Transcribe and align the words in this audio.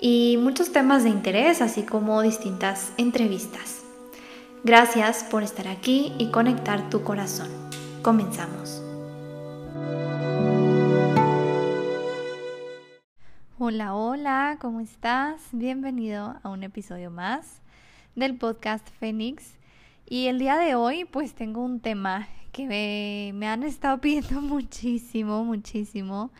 y 0.00 0.36
muchos 0.40 0.72
temas 0.72 1.04
de 1.04 1.10
interés, 1.10 1.60
así 1.60 1.82
como 1.82 2.22
distintas 2.22 2.92
entrevistas. 2.96 3.82
Gracias 4.64 5.24
por 5.24 5.42
estar 5.42 5.68
aquí 5.68 6.12
y 6.18 6.30
conectar 6.30 6.88
tu 6.90 7.02
corazón. 7.02 7.48
Comenzamos. 8.02 8.82
Hola, 13.58 13.94
hola, 13.94 14.56
¿cómo 14.60 14.80
estás? 14.80 15.40
Bienvenido 15.52 16.36
a 16.42 16.48
un 16.48 16.62
episodio 16.62 17.10
más 17.10 17.60
del 18.14 18.36
podcast 18.36 18.88
Fénix. 19.00 19.56
Y 20.08 20.26
el 20.26 20.38
día 20.38 20.56
de 20.56 20.74
hoy 20.74 21.04
pues 21.04 21.34
tengo 21.34 21.62
un 21.62 21.80
tema 21.80 22.28
que 22.52 23.32
me, 23.34 23.48
han 23.48 23.62
estado 23.62 23.98
pidiendo 24.00 24.40
muchísimo, 24.40 25.44
muchísimo. 25.44 26.30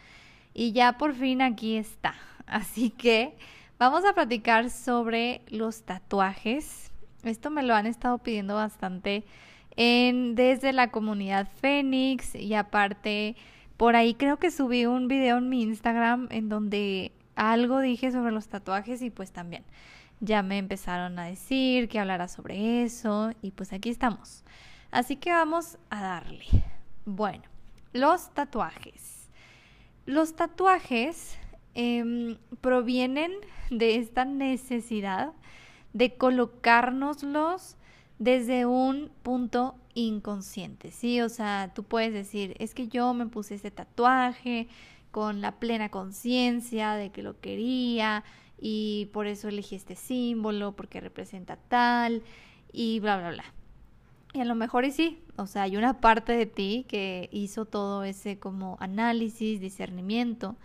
Y 0.54 0.72
ya 0.72 0.96
por 0.96 1.14
fin 1.14 1.42
aquí 1.42 1.76
está. 1.76 2.14
Así 2.48 2.90
que 2.90 3.36
vamos 3.78 4.04
a 4.04 4.14
platicar 4.14 4.70
sobre 4.70 5.42
los 5.48 5.82
tatuajes. 5.82 6.90
Esto 7.22 7.50
me 7.50 7.62
lo 7.62 7.74
han 7.74 7.86
estado 7.86 8.18
pidiendo 8.18 8.54
bastante 8.54 9.24
en, 9.76 10.34
desde 10.34 10.72
la 10.72 10.90
comunidad 10.90 11.48
Fénix 11.60 12.34
y 12.34 12.54
aparte 12.54 13.36
por 13.76 13.96
ahí 13.96 14.14
creo 14.14 14.38
que 14.38 14.50
subí 14.50 14.86
un 14.86 15.08
video 15.08 15.38
en 15.38 15.48
mi 15.48 15.62
Instagram 15.62 16.28
en 16.30 16.48
donde 16.48 17.12
algo 17.36 17.80
dije 17.80 18.10
sobre 18.10 18.32
los 18.32 18.48
tatuajes 18.48 19.02
y 19.02 19.10
pues 19.10 19.30
también 19.30 19.64
ya 20.20 20.42
me 20.42 20.58
empezaron 20.58 21.18
a 21.18 21.26
decir 21.26 21.88
que 21.88 22.00
hablara 22.00 22.28
sobre 22.28 22.82
eso 22.82 23.30
y 23.42 23.52
pues 23.52 23.72
aquí 23.72 23.90
estamos. 23.90 24.44
Así 24.90 25.16
que 25.16 25.30
vamos 25.30 25.78
a 25.90 26.02
darle. 26.02 26.46
Bueno, 27.04 27.44
los 27.92 28.32
tatuajes. 28.34 29.28
Los 30.06 30.34
tatuajes 30.34 31.38
em, 31.80 32.36
provienen 32.60 33.30
de 33.70 33.96
esta 33.96 34.24
necesidad 34.24 35.32
de 35.92 36.16
colocárnoslos 36.16 37.76
desde 38.18 38.66
un 38.66 39.12
punto 39.22 39.76
inconsciente, 39.94 40.90
¿sí? 40.90 41.20
O 41.20 41.28
sea, 41.28 41.70
tú 41.76 41.84
puedes 41.84 42.12
decir, 42.12 42.56
es 42.58 42.74
que 42.74 42.88
yo 42.88 43.14
me 43.14 43.26
puse 43.26 43.54
este 43.54 43.70
tatuaje 43.70 44.66
con 45.12 45.40
la 45.40 45.60
plena 45.60 45.88
conciencia 45.88 46.94
de 46.94 47.10
que 47.10 47.22
lo 47.22 47.40
quería 47.40 48.24
y 48.60 49.08
por 49.12 49.28
eso 49.28 49.46
elegí 49.46 49.76
este 49.76 49.94
símbolo 49.94 50.72
porque 50.72 51.00
representa 51.00 51.56
tal 51.68 52.24
y 52.72 52.98
bla, 52.98 53.18
bla, 53.18 53.30
bla. 53.30 53.44
Y 54.34 54.40
a 54.40 54.44
lo 54.44 54.56
mejor 54.56 54.84
y 54.84 54.90
sí, 54.90 55.22
o 55.36 55.46
sea, 55.46 55.62
hay 55.62 55.76
una 55.76 56.00
parte 56.00 56.32
de 56.32 56.46
ti 56.46 56.86
que 56.88 57.28
hizo 57.30 57.66
todo 57.66 58.02
ese 58.02 58.40
como 58.40 58.76
análisis, 58.80 59.60
discernimiento. 59.60 60.56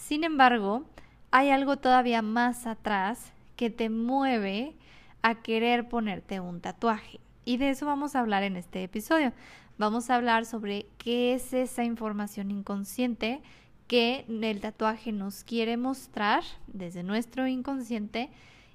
Sin 0.00 0.24
embargo, 0.24 0.82
hay 1.30 1.50
algo 1.50 1.76
todavía 1.76 2.22
más 2.22 2.66
atrás 2.66 3.32
que 3.54 3.68
te 3.68 3.90
mueve 3.90 4.74
a 5.22 5.36
querer 5.36 5.88
ponerte 5.88 6.40
un 6.40 6.60
tatuaje. 6.60 7.20
Y 7.44 7.58
de 7.58 7.70
eso 7.70 7.84
vamos 7.86 8.16
a 8.16 8.20
hablar 8.20 8.42
en 8.42 8.56
este 8.56 8.82
episodio. 8.82 9.32
Vamos 9.78 10.08
a 10.08 10.16
hablar 10.16 10.46
sobre 10.46 10.86
qué 10.98 11.34
es 11.34 11.52
esa 11.52 11.84
información 11.84 12.50
inconsciente 12.50 13.40
que 13.86 14.24
el 14.28 14.60
tatuaje 14.60 15.12
nos 15.12 15.44
quiere 15.44 15.76
mostrar 15.76 16.42
desde 16.66 17.02
nuestro 17.02 17.46
inconsciente 17.46 18.30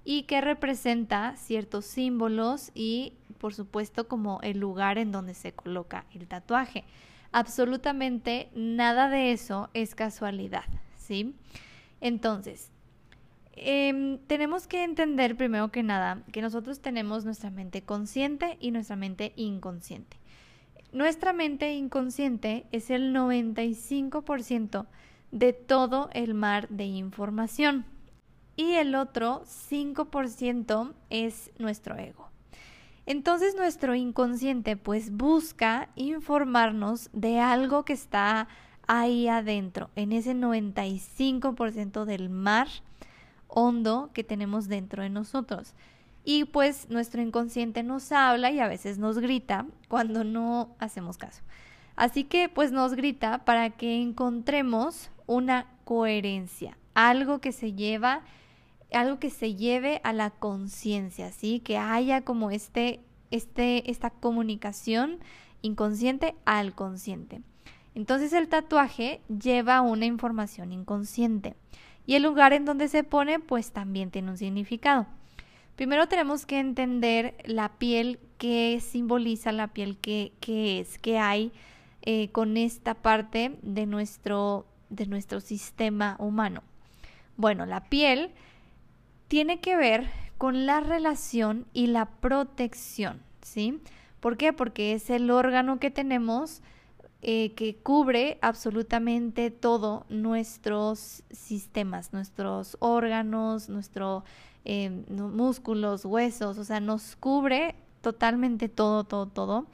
y 0.06 0.24
que 0.24 0.42
representa 0.42 1.36
ciertos 1.38 1.86
símbolos 1.86 2.72
y 2.76 3.14
por 3.40 3.54
supuesto 3.54 4.08
como 4.08 4.40
el 4.42 4.60
lugar 4.60 5.00
en 5.00 5.12
donde 5.12 5.34
se 5.34 5.52
coloca 5.52 6.06
el 6.14 6.28
tatuaje. 6.28 6.86
Absolutamente 7.32 8.50
nada 8.56 9.10
de 9.10 9.32
eso 9.32 9.70
es 9.74 9.96
casualidad, 9.96 10.64
¿sí? 11.06 11.34
Entonces, 12.02 12.72
em, 13.54 14.18
tenemos 14.28 14.68
que 14.68 14.84
entender 14.84 15.38
primero 15.38 15.72
que 15.72 15.84
nada 15.84 16.24
que 16.32 16.42
nosotros 16.42 16.82
tenemos 16.82 17.26
nuestra 17.26 17.50
mente 17.50 17.82
consciente 17.84 18.58
y 18.60 18.72
nuestra 18.72 18.96
mente 18.96 19.34
inconsciente. 19.36 20.18
Nuestra 20.92 21.34
mente 21.34 21.74
inconsciente 21.74 22.66
es 22.72 22.90
el 22.90 23.14
95% 23.14 24.88
de 25.32 25.54
todo 25.54 26.10
el 26.14 26.34
mar 26.34 26.70
de 26.70 26.86
información 26.86 27.86
y 28.56 28.74
el 28.74 28.96
otro 28.96 29.44
5% 29.46 30.94
es 31.10 31.52
nuestro 31.58 31.98
ego. 31.98 32.30
Entonces 33.06 33.56
nuestro 33.56 33.94
inconsciente 33.94 34.78
pues 34.78 35.12
busca 35.12 35.90
informarnos 35.96 37.10
de 37.14 37.40
algo 37.40 37.86
que 37.86 37.94
está 37.94 38.48
ahí 38.88 39.28
adentro, 39.28 39.90
en 39.96 40.12
ese 40.12 40.34
95% 40.34 42.06
del 42.06 42.30
mar 42.30 42.68
hondo 43.48 44.10
que 44.14 44.24
tenemos 44.24 44.68
dentro 44.68 45.04
de 45.04 45.10
nosotros. 45.10 45.74
Y 46.24 46.46
pues 46.46 46.90
nuestro 46.90 47.22
inconsciente 47.22 47.84
nos 47.84 48.12
habla 48.12 48.52
y 48.52 48.60
a 48.60 48.68
veces 48.68 48.98
nos 48.98 49.20
grita 49.20 49.66
cuando 49.88 50.24
no 50.24 50.76
hacemos 50.80 51.18
caso. 51.18 51.44
Así 51.96 52.24
que 52.24 52.50
pues 52.50 52.72
nos 52.72 52.94
grita 52.94 53.46
para 53.46 53.70
que 53.70 54.02
encontremos 54.02 55.12
una 55.28 55.68
coherencia, 55.86 56.78
algo 56.94 57.40
que 57.40 57.52
se 57.52 57.74
lleva 57.74 58.24
algo 58.94 59.20
que 59.20 59.30
se 59.30 59.56
lleve 59.56 60.00
a 60.04 60.14
la 60.14 60.30
conciencia, 60.30 61.32
¿sí? 61.32 61.60
Que 61.60 61.78
haya 61.78 62.22
como 62.22 62.52
este, 62.52 63.02
este, 63.32 63.90
esta 63.90 64.10
comunicación 64.10 65.20
inconsciente 65.62 66.36
al 66.46 66.74
consciente. 66.76 67.42
Entonces 67.96 68.34
el 68.34 68.50
tatuaje 68.50 69.22
lleva 69.28 69.82
una 69.82 70.06
información 70.06 70.74
inconsciente 70.74 71.56
y 72.06 72.16
el 72.16 72.24
lugar 72.24 72.54
en 72.54 72.66
donde 72.66 72.90
se 72.90 73.04
pone 73.04 73.40
pues 73.40 73.72
también 73.72 74.12
tiene 74.12 74.32
un 74.32 74.38
significado. 74.38 75.08
Primero 75.76 76.08
tenemos 76.08 76.46
que 76.46 76.60
entender 76.60 77.36
la 77.46 77.70
piel, 77.78 78.20
qué 78.38 78.80
simboliza 78.82 79.52
la 79.52 79.70
piel, 79.70 79.98
qué, 79.98 80.32
es, 80.48 80.98
qué 81.00 81.18
hay 81.18 81.52
eh, 82.04 82.30
con 82.30 82.58
esta 82.58 82.94
parte 82.94 83.58
de 83.62 83.86
nuestro, 83.86 84.66
de 84.90 85.06
nuestro 85.08 85.40
sistema 85.40 86.16
humano. 86.20 86.64
Bueno, 87.38 87.66
la 87.66 87.90
piel 87.90 88.32
tiene 89.28 89.60
que 89.60 89.76
ver 89.76 90.10
con 90.38 90.66
la 90.66 90.80
relación 90.80 91.66
y 91.74 91.88
la 91.88 92.06
protección, 92.06 93.22
¿sí? 93.42 93.80
¿Por 94.20 94.38
qué? 94.38 94.54
Porque 94.54 94.94
es 94.94 95.10
el 95.10 95.30
órgano 95.30 95.80
que 95.80 95.92
tenemos 95.92 96.62
eh, 97.28 97.54
que 97.54 97.76
cubre 97.78 98.38
absolutamente 98.44 99.50
todo 99.50 100.06
nuestros 100.10 101.24
sistemas, 101.32 102.14
nuestros 102.14 102.78
órganos, 102.80 103.68
nuestros 103.68 104.22
em, 104.64 105.04
músculos, 105.10 106.06
huesos, 106.06 106.60
o 106.60 106.64
sea, 106.64 106.80
nos 106.80 107.16
cubre 107.16 107.74
totalmente 108.02 108.70
todo, 108.70 109.06
todo, 109.06 109.26
todo. 109.26 109.66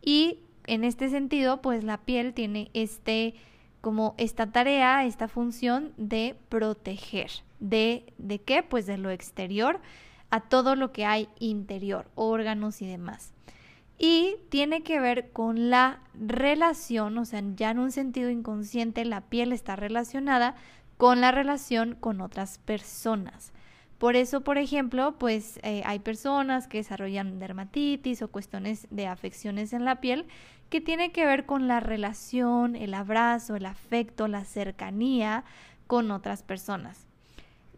Y 0.00 0.38
en 0.66 0.82
este 0.82 1.10
sentido, 1.10 1.60
pues 1.60 1.84
la 1.84 1.98
piel 1.98 2.32
tiene 2.32 2.70
este 2.72 3.34
como 3.82 4.14
esta 4.16 4.50
tarea, 4.50 5.04
esta 5.04 5.28
función 5.28 5.92
de 5.98 6.36
proteger. 6.48 7.30
¿De, 7.60 8.14
¿De 8.16 8.40
qué? 8.40 8.62
Pues 8.62 8.86
de 8.86 8.96
lo 8.96 9.10
exterior 9.10 9.78
a 10.30 10.40
todo 10.40 10.74
lo 10.74 10.90
que 10.90 11.04
hay 11.04 11.28
interior, 11.38 12.06
órganos 12.14 12.80
y 12.80 12.86
demás. 12.86 13.33
Y 13.98 14.36
tiene 14.48 14.82
que 14.82 14.98
ver 15.00 15.30
con 15.30 15.70
la 15.70 16.00
relación, 16.14 17.16
o 17.18 17.24
sea, 17.24 17.42
ya 17.54 17.70
en 17.70 17.78
un 17.78 17.92
sentido 17.92 18.30
inconsciente, 18.30 19.04
la 19.04 19.22
piel 19.22 19.52
está 19.52 19.76
relacionada 19.76 20.56
con 20.96 21.20
la 21.20 21.30
relación 21.30 21.96
con 21.98 22.20
otras 22.20 22.58
personas. 22.58 23.52
Por 23.98 24.16
eso, 24.16 24.42
por 24.42 24.58
ejemplo, 24.58 25.16
pues 25.18 25.58
eh, 25.62 25.82
hay 25.86 26.00
personas 26.00 26.66
que 26.66 26.78
desarrollan 26.78 27.38
dermatitis 27.38 28.22
o 28.22 28.28
cuestiones 28.28 28.86
de 28.90 29.06
afecciones 29.06 29.72
en 29.72 29.84
la 29.84 30.00
piel 30.00 30.26
que 30.68 30.80
tiene 30.80 31.12
que 31.12 31.24
ver 31.24 31.46
con 31.46 31.68
la 31.68 31.80
relación, 31.80 32.74
el 32.74 32.94
abrazo, 32.94 33.54
el 33.54 33.66
afecto, 33.66 34.26
la 34.28 34.44
cercanía 34.44 35.44
con 35.86 36.10
otras 36.10 36.42
personas. 36.42 37.06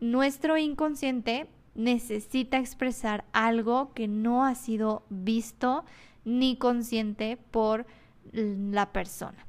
Nuestro 0.00 0.56
inconsciente 0.56 1.48
necesita 1.74 2.58
expresar 2.58 3.24
algo 3.32 3.92
que 3.92 4.08
no 4.08 4.44
ha 4.44 4.54
sido 4.54 5.04
visto 5.10 5.84
ni 6.26 6.56
consciente 6.56 7.38
por 7.50 7.86
la 8.32 8.92
persona. 8.92 9.46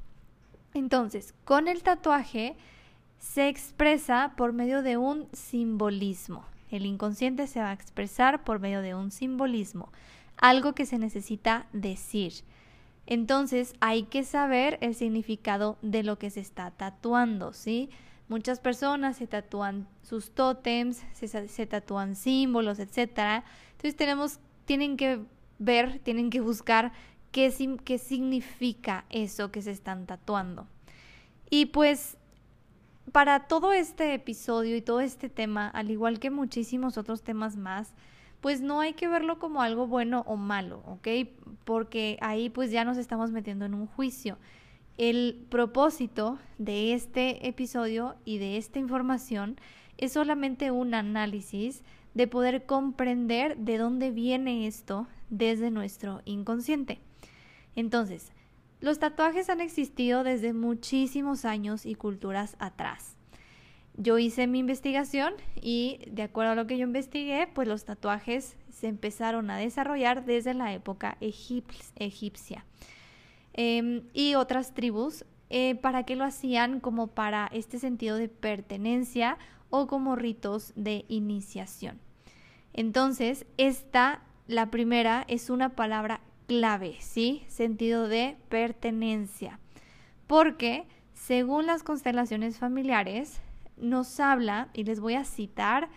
Entonces, 0.72 1.34
con 1.44 1.68
el 1.68 1.82
tatuaje 1.82 2.56
se 3.18 3.48
expresa 3.48 4.32
por 4.36 4.54
medio 4.54 4.82
de 4.82 4.96
un 4.96 5.28
simbolismo. 5.32 6.46
El 6.70 6.86
inconsciente 6.86 7.46
se 7.46 7.60
va 7.60 7.70
a 7.70 7.74
expresar 7.74 8.44
por 8.44 8.60
medio 8.60 8.80
de 8.80 8.94
un 8.94 9.10
simbolismo, 9.10 9.90
algo 10.36 10.74
que 10.74 10.86
se 10.86 10.98
necesita 10.98 11.66
decir. 11.72 12.32
Entonces 13.06 13.74
hay 13.80 14.04
que 14.04 14.22
saber 14.22 14.78
el 14.80 14.94
significado 14.94 15.78
de 15.82 16.02
lo 16.02 16.18
que 16.18 16.30
se 16.30 16.40
está 16.40 16.70
tatuando, 16.70 17.54
¿sí? 17.54 17.88
Muchas 18.28 18.60
personas 18.60 19.16
se 19.16 19.26
tatúan 19.26 19.88
sus 20.02 20.32
tótems, 20.32 21.02
se, 21.14 21.66
tatúan 21.66 22.14
símbolos, 22.14 22.78
etc. 22.78 23.42
Entonces 23.72 23.96
tenemos, 23.96 24.38
tienen 24.66 24.98
que 24.98 25.22
ver, 25.58 25.98
tienen 26.00 26.30
que 26.30 26.40
buscar 26.40 26.92
qué, 27.32 27.52
qué 27.84 27.98
significa 27.98 29.04
eso 29.10 29.50
que 29.50 29.62
se 29.62 29.70
están 29.70 30.06
tatuando. 30.06 30.66
Y 31.50 31.66
pues 31.66 32.16
para 33.12 33.48
todo 33.48 33.72
este 33.72 34.14
episodio 34.14 34.76
y 34.76 34.82
todo 34.82 35.00
este 35.00 35.28
tema, 35.28 35.68
al 35.68 35.90
igual 35.90 36.18
que 36.18 36.30
muchísimos 36.30 36.98
otros 36.98 37.22
temas 37.22 37.56
más, 37.56 37.94
pues 38.40 38.60
no 38.60 38.80
hay 38.80 38.92
que 38.92 39.08
verlo 39.08 39.38
como 39.38 39.62
algo 39.62 39.86
bueno 39.86 40.22
o 40.26 40.36
malo, 40.36 40.82
¿ok? 40.86 41.08
Porque 41.64 42.18
ahí 42.20 42.50
pues 42.50 42.70
ya 42.70 42.84
nos 42.84 42.96
estamos 42.96 43.30
metiendo 43.30 43.64
en 43.64 43.74
un 43.74 43.86
juicio. 43.86 44.38
El 44.96 45.46
propósito 45.48 46.38
de 46.58 46.92
este 46.92 47.48
episodio 47.48 48.16
y 48.24 48.38
de 48.38 48.56
esta 48.56 48.78
información 48.78 49.56
es 49.96 50.12
solamente 50.12 50.70
un 50.70 50.94
análisis 50.94 51.82
de 52.18 52.26
poder 52.26 52.66
comprender 52.66 53.56
de 53.58 53.78
dónde 53.78 54.10
viene 54.10 54.66
esto 54.66 55.06
desde 55.30 55.70
nuestro 55.70 56.20
inconsciente. 56.24 56.98
Entonces, 57.76 58.32
los 58.80 58.98
tatuajes 58.98 59.48
han 59.48 59.60
existido 59.60 60.24
desde 60.24 60.52
muchísimos 60.52 61.44
años 61.44 61.86
y 61.86 61.94
culturas 61.94 62.56
atrás. 62.58 63.14
Yo 63.96 64.18
hice 64.18 64.48
mi 64.48 64.58
investigación 64.58 65.32
y 65.62 66.00
de 66.10 66.24
acuerdo 66.24 66.50
a 66.50 66.54
lo 66.56 66.66
que 66.66 66.76
yo 66.76 66.82
investigué, 66.88 67.46
pues 67.46 67.68
los 67.68 67.84
tatuajes 67.84 68.56
se 68.68 68.88
empezaron 68.88 69.48
a 69.48 69.56
desarrollar 69.56 70.24
desde 70.24 70.54
la 70.54 70.72
época 70.72 71.18
egipcia. 71.20 72.64
Em, 73.52 74.02
y 74.12 74.34
otras 74.34 74.74
tribus, 74.74 75.24
eh, 75.50 75.76
¿para 75.76 76.02
qué 76.02 76.16
lo 76.16 76.24
hacían? 76.24 76.80
Como 76.80 77.06
para 77.06 77.48
este 77.52 77.78
sentido 77.78 78.16
de 78.16 78.28
pertenencia 78.28 79.38
o 79.70 79.86
como 79.86 80.16
ritos 80.16 80.72
de 80.74 81.04
iniciación. 81.06 82.07
Entonces, 82.78 83.44
esta, 83.56 84.22
la 84.46 84.70
primera, 84.70 85.24
es 85.26 85.50
una 85.50 85.70
palabra 85.70 86.20
clave, 86.46 86.94
¿sí? 87.00 87.42
Sentido 87.48 88.06
de 88.06 88.36
pertenencia. 88.48 89.58
Porque 90.28 90.86
según 91.12 91.66
las 91.66 91.82
constelaciones 91.82 92.56
familiares, 92.56 93.40
nos 93.76 94.20
habla, 94.20 94.68
y 94.74 94.84
les 94.84 95.00
voy 95.00 95.14
a 95.14 95.24
citar 95.24 95.88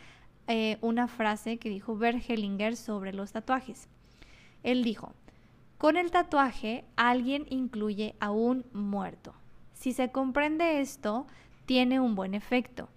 eh, 0.48 0.80
una 0.82 1.08
frase 1.08 1.60
que 1.60 1.70
dijo 1.70 1.96
Bergelinger 1.96 2.76
sobre 2.76 3.14
los 3.14 3.32
tatuajes. 3.32 3.88
Él 4.64 4.84
dijo, 4.84 5.14
con 5.78 5.98
el 5.98 6.10
tatuaje 6.10 6.84
alguien 6.96 7.46
incluye 7.52 8.16
a 8.20 8.32
un 8.32 8.66
muerto. 8.74 9.36
Si 9.74 9.94
se 9.94 10.10
comprende 10.12 10.82
esto, 10.82 11.28
tiene 11.68 12.00
un 12.00 12.16
buen 12.16 12.34
efecto. 12.34 12.90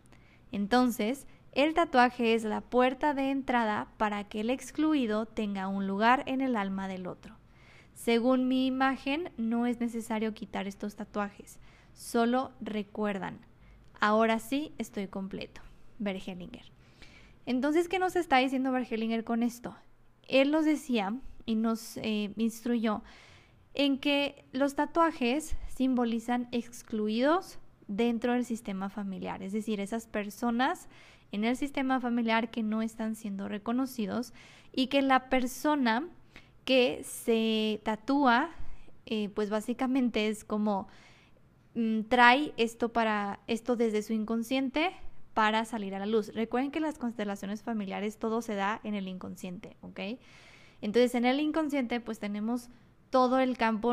Entonces, 0.52 1.26
el 1.54 1.74
tatuaje 1.74 2.34
es 2.34 2.44
la 2.44 2.60
puerta 2.60 3.14
de 3.14 3.30
entrada 3.30 3.88
para 3.96 4.24
que 4.24 4.40
el 4.40 4.50
excluido 4.50 5.26
tenga 5.26 5.68
un 5.68 5.86
lugar 5.86 6.22
en 6.26 6.40
el 6.40 6.56
alma 6.56 6.88
del 6.88 7.06
otro. 7.06 7.36
Según 7.94 8.48
mi 8.48 8.66
imagen, 8.66 9.30
no 9.36 9.66
es 9.66 9.80
necesario 9.80 10.34
quitar 10.34 10.66
estos 10.66 10.96
tatuajes, 10.96 11.58
solo 11.94 12.52
recuerdan, 12.60 13.38
ahora 14.00 14.38
sí 14.40 14.72
estoy 14.78 15.06
completo. 15.06 15.60
Bergelinger. 15.98 16.70
Entonces, 17.46 17.88
¿qué 17.88 17.98
nos 17.98 18.16
está 18.16 18.38
diciendo 18.38 18.72
Bergelinger 18.72 19.24
con 19.24 19.42
esto? 19.42 19.76
Él 20.26 20.50
nos 20.50 20.64
decía 20.64 21.14
y 21.46 21.54
nos 21.54 21.98
eh, 21.98 22.32
instruyó 22.36 23.02
en 23.74 23.98
que 23.98 24.44
los 24.52 24.74
tatuajes 24.74 25.56
simbolizan 25.68 26.48
excluidos 26.52 27.58
dentro 27.86 28.32
del 28.32 28.44
sistema 28.44 28.88
familiar, 28.88 29.42
es 29.42 29.52
decir, 29.52 29.80
esas 29.80 30.06
personas 30.06 30.88
en 31.34 31.44
el 31.44 31.56
sistema 31.56 32.00
familiar 32.00 32.50
que 32.50 32.62
no 32.62 32.80
están 32.80 33.16
siendo 33.16 33.48
reconocidos 33.48 34.32
y 34.72 34.86
que 34.86 35.02
la 35.02 35.28
persona 35.28 36.08
que 36.64 37.02
se 37.04 37.80
tatúa, 37.82 38.50
eh, 39.06 39.28
pues 39.30 39.50
básicamente 39.50 40.28
es 40.28 40.44
como 40.44 40.86
mm, 41.74 42.02
trae 42.02 42.52
esto 42.56 42.92
para 42.92 43.40
esto 43.48 43.74
desde 43.74 44.02
su 44.02 44.12
inconsciente 44.12 44.92
para 45.34 45.64
salir 45.64 45.96
a 45.96 45.98
la 45.98 46.06
luz. 46.06 46.32
Recuerden 46.34 46.70
que 46.70 46.78
las 46.78 46.98
constelaciones 46.98 47.62
familiares 47.62 48.18
todo 48.18 48.40
se 48.40 48.54
da 48.54 48.80
en 48.84 48.94
el 48.94 49.08
inconsciente, 49.08 49.76
¿ok? 49.80 50.00
Entonces 50.80 51.16
en 51.16 51.24
el 51.24 51.40
inconsciente 51.40 51.98
pues 51.98 52.20
tenemos 52.20 52.68
todo 53.10 53.40
el 53.40 53.58
campo 53.58 53.92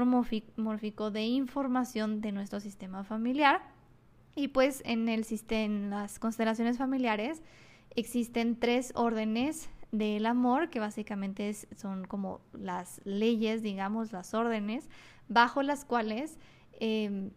mórfico 0.57 1.09
de 1.09 1.23
información 1.23 2.21
de 2.21 2.31
nuestro 2.31 2.59
sistema 2.59 3.03
familiar 3.03 3.61
y 4.35 4.49
pues 4.49 4.81
en, 4.85 5.09
el, 5.09 5.25
en 5.49 5.89
las 5.89 6.19
constelaciones 6.19 6.77
familiares 6.77 7.41
existen 7.95 8.59
tres 8.59 8.91
órdenes 8.95 9.69
del 9.91 10.25
amor, 10.25 10.69
que 10.69 10.79
básicamente 10.79 11.53
son 11.75 12.05
como 12.05 12.39
las 12.53 13.01
leyes, 13.03 13.61
digamos, 13.61 14.11
las 14.13 14.33
órdenes, 14.33 14.87
bajo 15.27 15.63
las 15.63 15.83
cuales 15.83 16.37
em, 16.79 17.31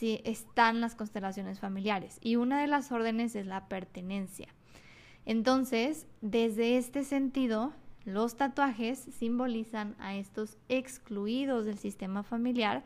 están 0.00 0.80
las 0.80 0.94
constelaciones 0.94 1.60
familiares. 1.60 2.18
Y 2.20 2.36
una 2.36 2.60
de 2.60 2.66
las 2.66 2.90
órdenes 2.90 3.36
es 3.36 3.46
la 3.46 3.68
pertenencia. 3.68 4.48
Entonces, 5.24 6.06
desde 6.20 6.76
este 6.76 7.04
sentido, 7.04 7.72
los 8.04 8.36
tatuajes 8.36 8.98
simbolizan 8.98 9.94
a 9.98 10.16
estos 10.16 10.58
excluidos 10.68 11.64
del 11.64 11.78
sistema 11.78 12.22
familiar 12.22 12.84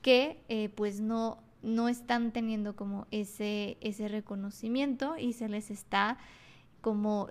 que 0.00 0.42
eh, 0.48 0.68
pues 0.70 1.00
no, 1.00 1.42
no 1.66 1.88
están 1.88 2.30
teniendo 2.30 2.76
como 2.76 3.06
ese, 3.10 3.76
ese 3.80 4.08
reconocimiento 4.08 5.18
y 5.18 5.32
se 5.32 5.48
les 5.48 5.70
está 5.70 6.16
como 6.80 7.28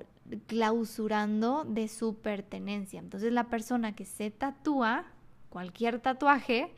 clausurando 0.47 1.63
de 1.63 1.87
su 1.87 2.17
pertenencia. 2.17 2.99
Entonces 2.99 3.31
la 3.31 3.45
persona 3.45 3.95
que 3.95 4.03
se 4.03 4.31
tatúa, 4.31 5.05
cualquier 5.49 5.99
tatuaje, 5.99 6.73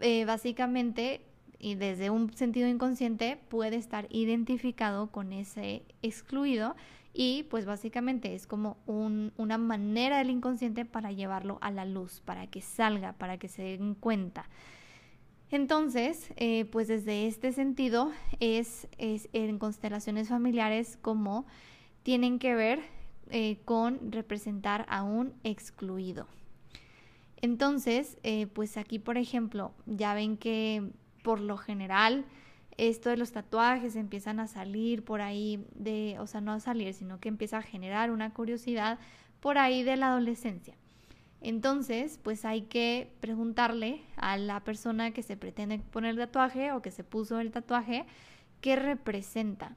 eh, 0.00 0.24
básicamente 0.24 1.24
y 1.60 1.76
desde 1.76 2.10
un 2.10 2.32
sentido 2.34 2.68
inconsciente 2.68 3.38
puede 3.48 3.76
estar 3.76 4.06
identificado 4.10 5.10
con 5.10 5.32
ese 5.32 5.84
excluido 6.02 6.74
y 7.12 7.44
pues 7.44 7.64
básicamente 7.64 8.34
es 8.34 8.46
como 8.46 8.76
una 8.86 9.58
manera 9.58 10.18
del 10.18 10.30
inconsciente 10.30 10.84
para 10.84 11.10
llevarlo 11.10 11.58
a 11.60 11.70
la 11.70 11.84
luz, 11.84 12.22
para 12.24 12.46
que 12.46 12.60
salga, 12.60 13.12
para 13.12 13.38
que 13.38 13.48
se 13.48 13.62
den 13.62 13.94
cuenta. 13.94 14.48
Entonces, 15.50 16.30
eh, 16.36 16.66
pues 16.66 16.88
desde 16.88 17.26
este 17.26 17.52
sentido 17.52 18.12
es, 18.38 18.86
en 18.98 19.58
constelaciones 19.58 20.28
familiares 20.28 20.98
como 21.00 21.46
tienen 22.02 22.38
que 22.38 22.54
ver 22.54 22.80
eh, 23.30 23.58
con 23.64 24.12
representar 24.12 24.86
a 24.88 25.02
un 25.02 25.34
excluido. 25.44 26.26
Entonces, 27.40 28.18
eh, 28.22 28.46
pues 28.46 28.76
aquí, 28.76 28.98
por 28.98 29.16
ejemplo, 29.16 29.72
ya 29.86 30.14
ven 30.14 30.36
que 30.36 30.90
por 31.22 31.40
lo 31.40 31.56
general 31.56 32.24
esto 32.76 33.10
de 33.10 33.16
los 33.16 33.32
tatuajes 33.32 33.96
empiezan 33.96 34.40
a 34.40 34.46
salir 34.46 35.04
por 35.04 35.20
ahí 35.20 35.66
de, 35.74 36.16
o 36.20 36.26
sea, 36.26 36.40
no 36.40 36.52
a 36.52 36.60
salir, 36.60 36.94
sino 36.94 37.20
que 37.20 37.28
empieza 37.28 37.58
a 37.58 37.62
generar 37.62 38.10
una 38.10 38.32
curiosidad 38.32 38.98
por 39.40 39.58
ahí 39.58 39.82
de 39.82 39.96
la 39.96 40.08
adolescencia. 40.08 40.76
Entonces, 41.40 42.18
pues 42.22 42.44
hay 42.44 42.62
que 42.62 43.12
preguntarle 43.20 44.02
a 44.16 44.36
la 44.36 44.60
persona 44.64 45.12
que 45.12 45.22
se 45.22 45.36
pretende 45.36 45.78
poner 45.78 46.10
el 46.10 46.16
tatuaje 46.16 46.72
o 46.72 46.82
que 46.82 46.90
se 46.90 47.04
puso 47.04 47.38
el 47.38 47.52
tatuaje, 47.52 48.06
¿qué 48.60 48.76
representa? 48.76 49.76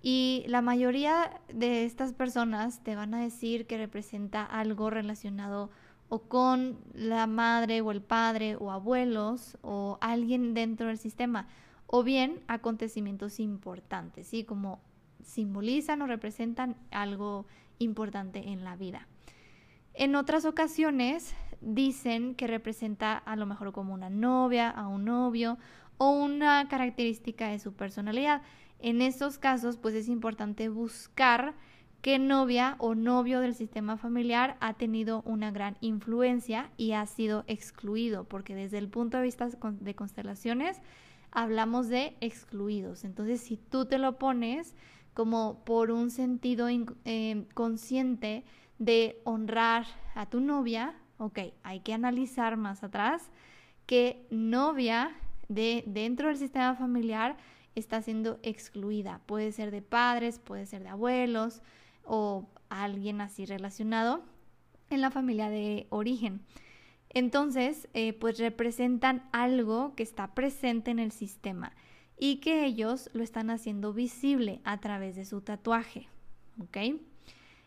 Y 0.00 0.44
la 0.48 0.62
mayoría 0.62 1.40
de 1.52 1.84
estas 1.84 2.12
personas 2.12 2.82
te 2.82 2.94
van 2.94 3.14
a 3.14 3.22
decir 3.22 3.66
que 3.66 3.78
representa 3.78 4.44
algo 4.44 4.90
relacionado 4.90 5.70
o 6.08 6.22
con 6.22 6.78
la 6.92 7.26
madre 7.26 7.80
o 7.80 7.90
el 7.90 8.02
padre 8.02 8.56
o 8.56 8.70
abuelos 8.70 9.56
o 9.62 9.98
alguien 10.00 10.54
dentro 10.54 10.88
del 10.88 10.98
sistema 10.98 11.48
o 11.86 12.02
bien 12.02 12.42
acontecimientos 12.48 13.40
importantes, 13.40 14.26
¿sí? 14.26 14.44
Como 14.44 14.80
simbolizan 15.22 16.02
o 16.02 16.06
representan 16.06 16.76
algo 16.90 17.46
importante 17.78 18.50
en 18.50 18.64
la 18.64 18.76
vida. 18.76 19.08
En 19.94 20.16
otras 20.16 20.44
ocasiones 20.44 21.34
dicen 21.60 22.34
que 22.34 22.48
representa 22.48 23.16
a 23.16 23.36
lo 23.36 23.46
mejor 23.46 23.72
como 23.72 23.94
una 23.94 24.10
novia, 24.10 24.68
a 24.68 24.88
un 24.88 25.04
novio 25.04 25.56
o 25.98 26.10
una 26.10 26.66
característica 26.68 27.48
de 27.48 27.60
su 27.60 27.72
personalidad. 27.74 28.42
En 28.80 29.00
estos 29.00 29.38
casos, 29.38 29.76
pues 29.76 29.94
es 29.94 30.08
importante 30.08 30.68
buscar 30.68 31.54
qué 32.02 32.18
novia 32.18 32.74
o 32.80 32.96
novio 32.96 33.38
del 33.40 33.54
sistema 33.54 33.96
familiar 33.96 34.56
ha 34.60 34.74
tenido 34.74 35.22
una 35.22 35.52
gran 35.52 35.76
influencia 35.80 36.70
y 36.76 36.92
ha 36.92 37.06
sido 37.06 37.44
excluido, 37.46 38.24
porque 38.24 38.54
desde 38.56 38.78
el 38.78 38.88
punto 38.88 39.16
de 39.16 39.22
vista 39.22 39.48
de 39.48 39.94
constelaciones 39.94 40.82
hablamos 41.30 41.88
de 41.88 42.16
excluidos. 42.20 43.04
Entonces, 43.04 43.40
si 43.40 43.56
tú 43.56 43.86
te 43.86 43.98
lo 43.98 44.18
pones 44.18 44.74
como 45.14 45.64
por 45.64 45.92
un 45.92 46.10
sentido 46.10 46.68
eh, 46.68 47.46
consciente 47.54 48.44
de 48.78 49.20
honrar 49.24 49.86
a 50.14 50.26
tu 50.26 50.40
novia, 50.40 50.94
ok, 51.18 51.38
hay 51.62 51.80
que 51.80 51.92
analizar 51.92 52.56
más 52.56 52.82
atrás 52.82 53.30
que 53.86 54.26
novia 54.30 55.14
de 55.48 55.84
dentro 55.86 56.28
del 56.28 56.36
sistema 56.36 56.74
familiar 56.74 57.36
está 57.74 58.02
siendo 58.02 58.38
excluida. 58.42 59.20
Puede 59.26 59.52
ser 59.52 59.70
de 59.70 59.82
padres, 59.82 60.38
puede 60.38 60.66
ser 60.66 60.82
de 60.82 60.88
abuelos 60.88 61.62
o 62.04 62.48
alguien 62.68 63.20
así 63.20 63.46
relacionado 63.46 64.22
en 64.90 65.00
la 65.00 65.10
familia 65.10 65.50
de 65.50 65.86
origen. 65.90 66.40
Entonces, 67.10 67.88
eh, 67.94 68.12
pues 68.12 68.38
representan 68.38 69.28
algo 69.32 69.94
que 69.94 70.02
está 70.02 70.34
presente 70.34 70.90
en 70.90 70.98
el 70.98 71.12
sistema 71.12 71.72
y 72.18 72.36
que 72.36 72.64
ellos 72.64 73.10
lo 73.12 73.22
están 73.22 73.50
haciendo 73.50 73.92
visible 73.92 74.60
a 74.64 74.80
través 74.80 75.16
de 75.16 75.24
su 75.24 75.40
tatuaje. 75.40 76.08
¿Ok? 76.60 76.76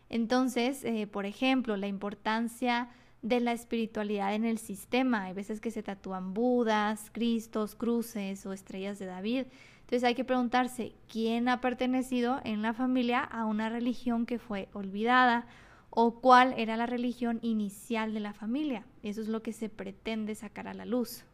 Entonces, 0.08 0.84
eh, 0.84 1.06
por 1.06 1.26
ejemplo, 1.26 1.76
la 1.76 1.86
importancia 1.86 2.88
de 3.22 3.40
la 3.40 3.52
espiritualidad 3.52 4.34
en 4.34 4.44
el 4.44 4.58
sistema. 4.58 5.24
Hay 5.24 5.34
veces 5.34 5.60
que 5.60 5.70
se 5.70 5.82
tatúan 5.82 6.34
Budas, 6.34 7.10
Cristos, 7.12 7.74
cruces 7.74 8.46
o 8.46 8.52
estrellas 8.52 8.98
de 8.98 9.06
David. 9.06 9.46
Entonces 9.80 10.04
hay 10.04 10.14
que 10.14 10.24
preguntarse 10.24 10.92
quién 11.10 11.48
ha 11.48 11.60
pertenecido 11.60 12.40
en 12.44 12.62
la 12.62 12.74
familia 12.74 13.20
a 13.20 13.46
una 13.46 13.70
religión 13.70 14.26
que 14.26 14.38
fue 14.38 14.68
olvidada 14.72 15.46
o 15.90 16.20
cuál 16.20 16.54
era 16.58 16.76
la 16.76 16.86
religión 16.86 17.38
inicial 17.42 18.12
de 18.12 18.20
la 18.20 18.34
familia. 18.34 18.84
Eso 19.02 19.22
es 19.22 19.28
lo 19.28 19.42
que 19.42 19.52
se 19.52 19.68
pretende 19.68 20.34
sacar 20.34 20.68
a 20.68 20.74
la 20.74 20.84
luz. 20.84 21.24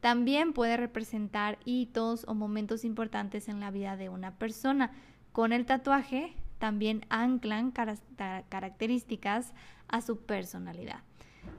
También 0.00 0.52
puede 0.52 0.76
representar 0.76 1.58
hitos 1.64 2.24
o 2.28 2.34
momentos 2.34 2.84
importantes 2.84 3.48
en 3.48 3.60
la 3.60 3.70
vida 3.70 3.96
de 3.96 4.08
una 4.08 4.38
persona. 4.38 4.92
Con 5.32 5.52
el 5.52 5.66
tatuaje 5.66 6.32
también 6.58 7.04
anclan 7.08 7.72
características 7.72 9.52
a 9.88 10.00
su 10.00 10.18
personalidad. 10.18 11.00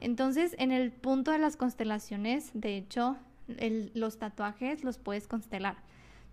Entonces, 0.00 0.54
en 0.58 0.70
el 0.70 0.92
punto 0.92 1.30
de 1.30 1.38
las 1.38 1.56
constelaciones, 1.56 2.50
de 2.54 2.76
hecho, 2.76 3.16
los 3.94 4.18
tatuajes 4.18 4.84
los 4.84 4.98
puedes 4.98 5.26
constelar. 5.26 5.76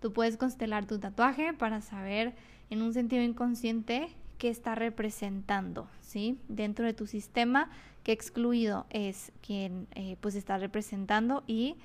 Tú 0.00 0.12
puedes 0.12 0.36
constelar 0.36 0.86
tu 0.86 0.98
tatuaje 0.98 1.52
para 1.52 1.80
saber 1.80 2.34
en 2.70 2.82
un 2.82 2.92
sentido 2.92 3.22
inconsciente 3.22 4.08
qué 4.38 4.50
está 4.50 4.74
representando, 4.74 5.88
¿sí? 6.02 6.38
Dentro 6.48 6.84
de 6.84 6.92
tu 6.92 7.06
sistema, 7.06 7.70
qué 8.02 8.12
excluido 8.12 8.86
es 8.90 9.32
quien 9.40 9.88
eh, 9.94 10.16
pues 10.20 10.34
está 10.34 10.58
representando 10.58 11.42
y 11.46 11.76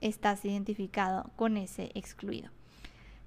estás 0.00 0.44
identificado 0.44 1.30
con 1.36 1.56
ese 1.56 1.90
excluido. 1.94 2.50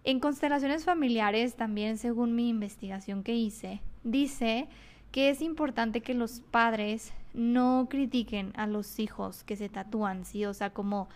En 0.04 0.20
constelaciones 0.20 0.84
familiares, 0.84 1.56
también 1.56 1.98
según 1.98 2.36
mi 2.36 2.50
investigación 2.50 3.24
que 3.24 3.36
hice, 3.36 3.82
dice 4.04 4.68
que 5.12 5.30
es 5.30 5.42
importante 5.42 6.02
que 6.02 6.14
los 6.14 6.40
padres 6.40 7.14
no 7.34 7.88
critiquen 7.90 8.52
a 8.56 8.66
los 8.66 9.00
hijos 9.00 9.44
que 9.44 9.56
se 9.56 9.70
tatúan, 9.70 10.26
¿sí? 10.26 10.46
O 10.46 10.54
sea, 10.54 10.72
como 10.72 11.08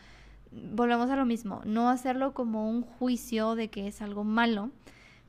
volvemos 0.51 1.09
a 1.09 1.15
lo 1.15 1.25
mismo, 1.25 1.61
no 1.65 1.89
hacerlo 1.89 2.33
como 2.33 2.69
un 2.69 2.83
juicio 2.83 3.55
de 3.55 3.69
que 3.69 3.87
es 3.87 4.01
algo 4.01 4.23
malo. 4.23 4.69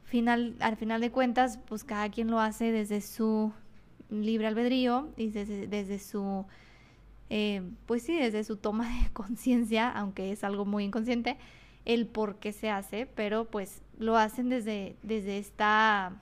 Final, 0.04 0.54
al 0.60 0.76
final 0.76 1.00
de 1.00 1.10
cuentas, 1.10 1.58
pues 1.66 1.82
cada 1.82 2.10
quien 2.10 2.30
lo 2.30 2.40
hace 2.40 2.70
desde 2.70 3.00
su 3.00 3.52
libre 4.10 4.46
albedrío 4.46 5.08
y 5.16 5.30
desde, 5.30 5.66
desde 5.66 5.98
su, 5.98 6.44
eh, 7.30 7.62
pues 7.86 8.04
sí, 8.04 8.16
desde 8.16 8.44
su 8.44 8.56
toma 8.56 8.88
de 8.88 9.10
conciencia, 9.12 9.90
aunque 9.90 10.30
es 10.30 10.44
algo 10.44 10.64
muy 10.64 10.84
inconsciente, 10.84 11.36
el 11.86 12.06
por 12.06 12.36
qué 12.36 12.52
se 12.52 12.68
hace, 12.68 13.06
pero 13.06 13.46
pues 13.46 13.80
lo 13.98 14.18
hacen 14.18 14.50
desde, 14.50 14.96
desde 15.02 15.38
esta, 15.38 16.20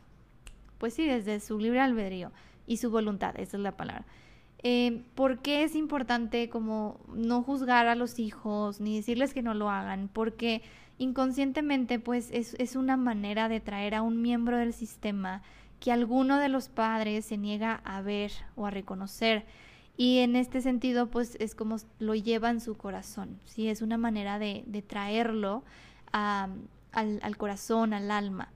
pues 0.79 0.95
sí, 0.95 1.05
desde 1.05 1.41
su 1.41 1.59
libre 1.59 1.81
albedrío 1.81 2.31
y 2.67 2.77
su 2.77 2.91
voluntad, 2.91 3.35
esa 3.41 3.57
es 3.57 3.63
la 3.63 3.77
palabra. 3.77 4.05
Eh, 4.63 5.03
¿Por 5.15 5.41
qué 5.41 5.65
es 5.65 5.75
importante 5.75 6.49
como 6.49 7.01
no 7.13 7.43
juzgar 7.43 7.87
a 7.87 7.95
los 7.95 8.19
hijos 8.19 8.81
ni 8.81 8.97
decirles 8.97 9.35
que 9.35 9.43
no 9.43 9.53
lo 9.53 9.69
hagan? 9.69 10.09
Porque 10.13 10.63
inconscientemente 10.99 11.99
pues 11.99 12.31
es, 12.31 12.55
es 12.59 12.77
una 12.77 12.97
manera 12.97 13.49
de 13.49 13.61
traer 13.61 13.95
a 13.95 14.03
un 14.03 14.23
miembro 14.23 14.57
del 14.57 14.73
sistema 14.73 15.43
que 15.81 15.93
alguno 15.93 16.39
de 16.39 16.49
los 16.49 16.69
padres 16.69 17.27
se 17.27 17.37
niega 17.37 17.83
a 17.85 18.01
ver 18.01 18.33
o 18.55 18.65
a 18.67 18.71
reconocer 18.71 19.45
y 19.97 20.19
en 20.19 20.37
este 20.37 20.61
sentido, 20.61 21.09
pues 21.09 21.37
es 21.41 21.55
como 21.55 21.77
lo 21.99 22.15
lleva 22.15 22.51
en 22.51 22.61
su 22.61 22.75
corazón, 22.75 23.39
¿sí? 23.45 23.69
Es 23.69 23.83
una 23.83 23.97
manera 23.97 24.39
de, 24.39 24.85
traerlo 24.87 25.63
al, 26.13 26.59
al 26.93 27.37
corazón, 27.37 27.95
al 27.95 28.11
alma. 28.11 28.51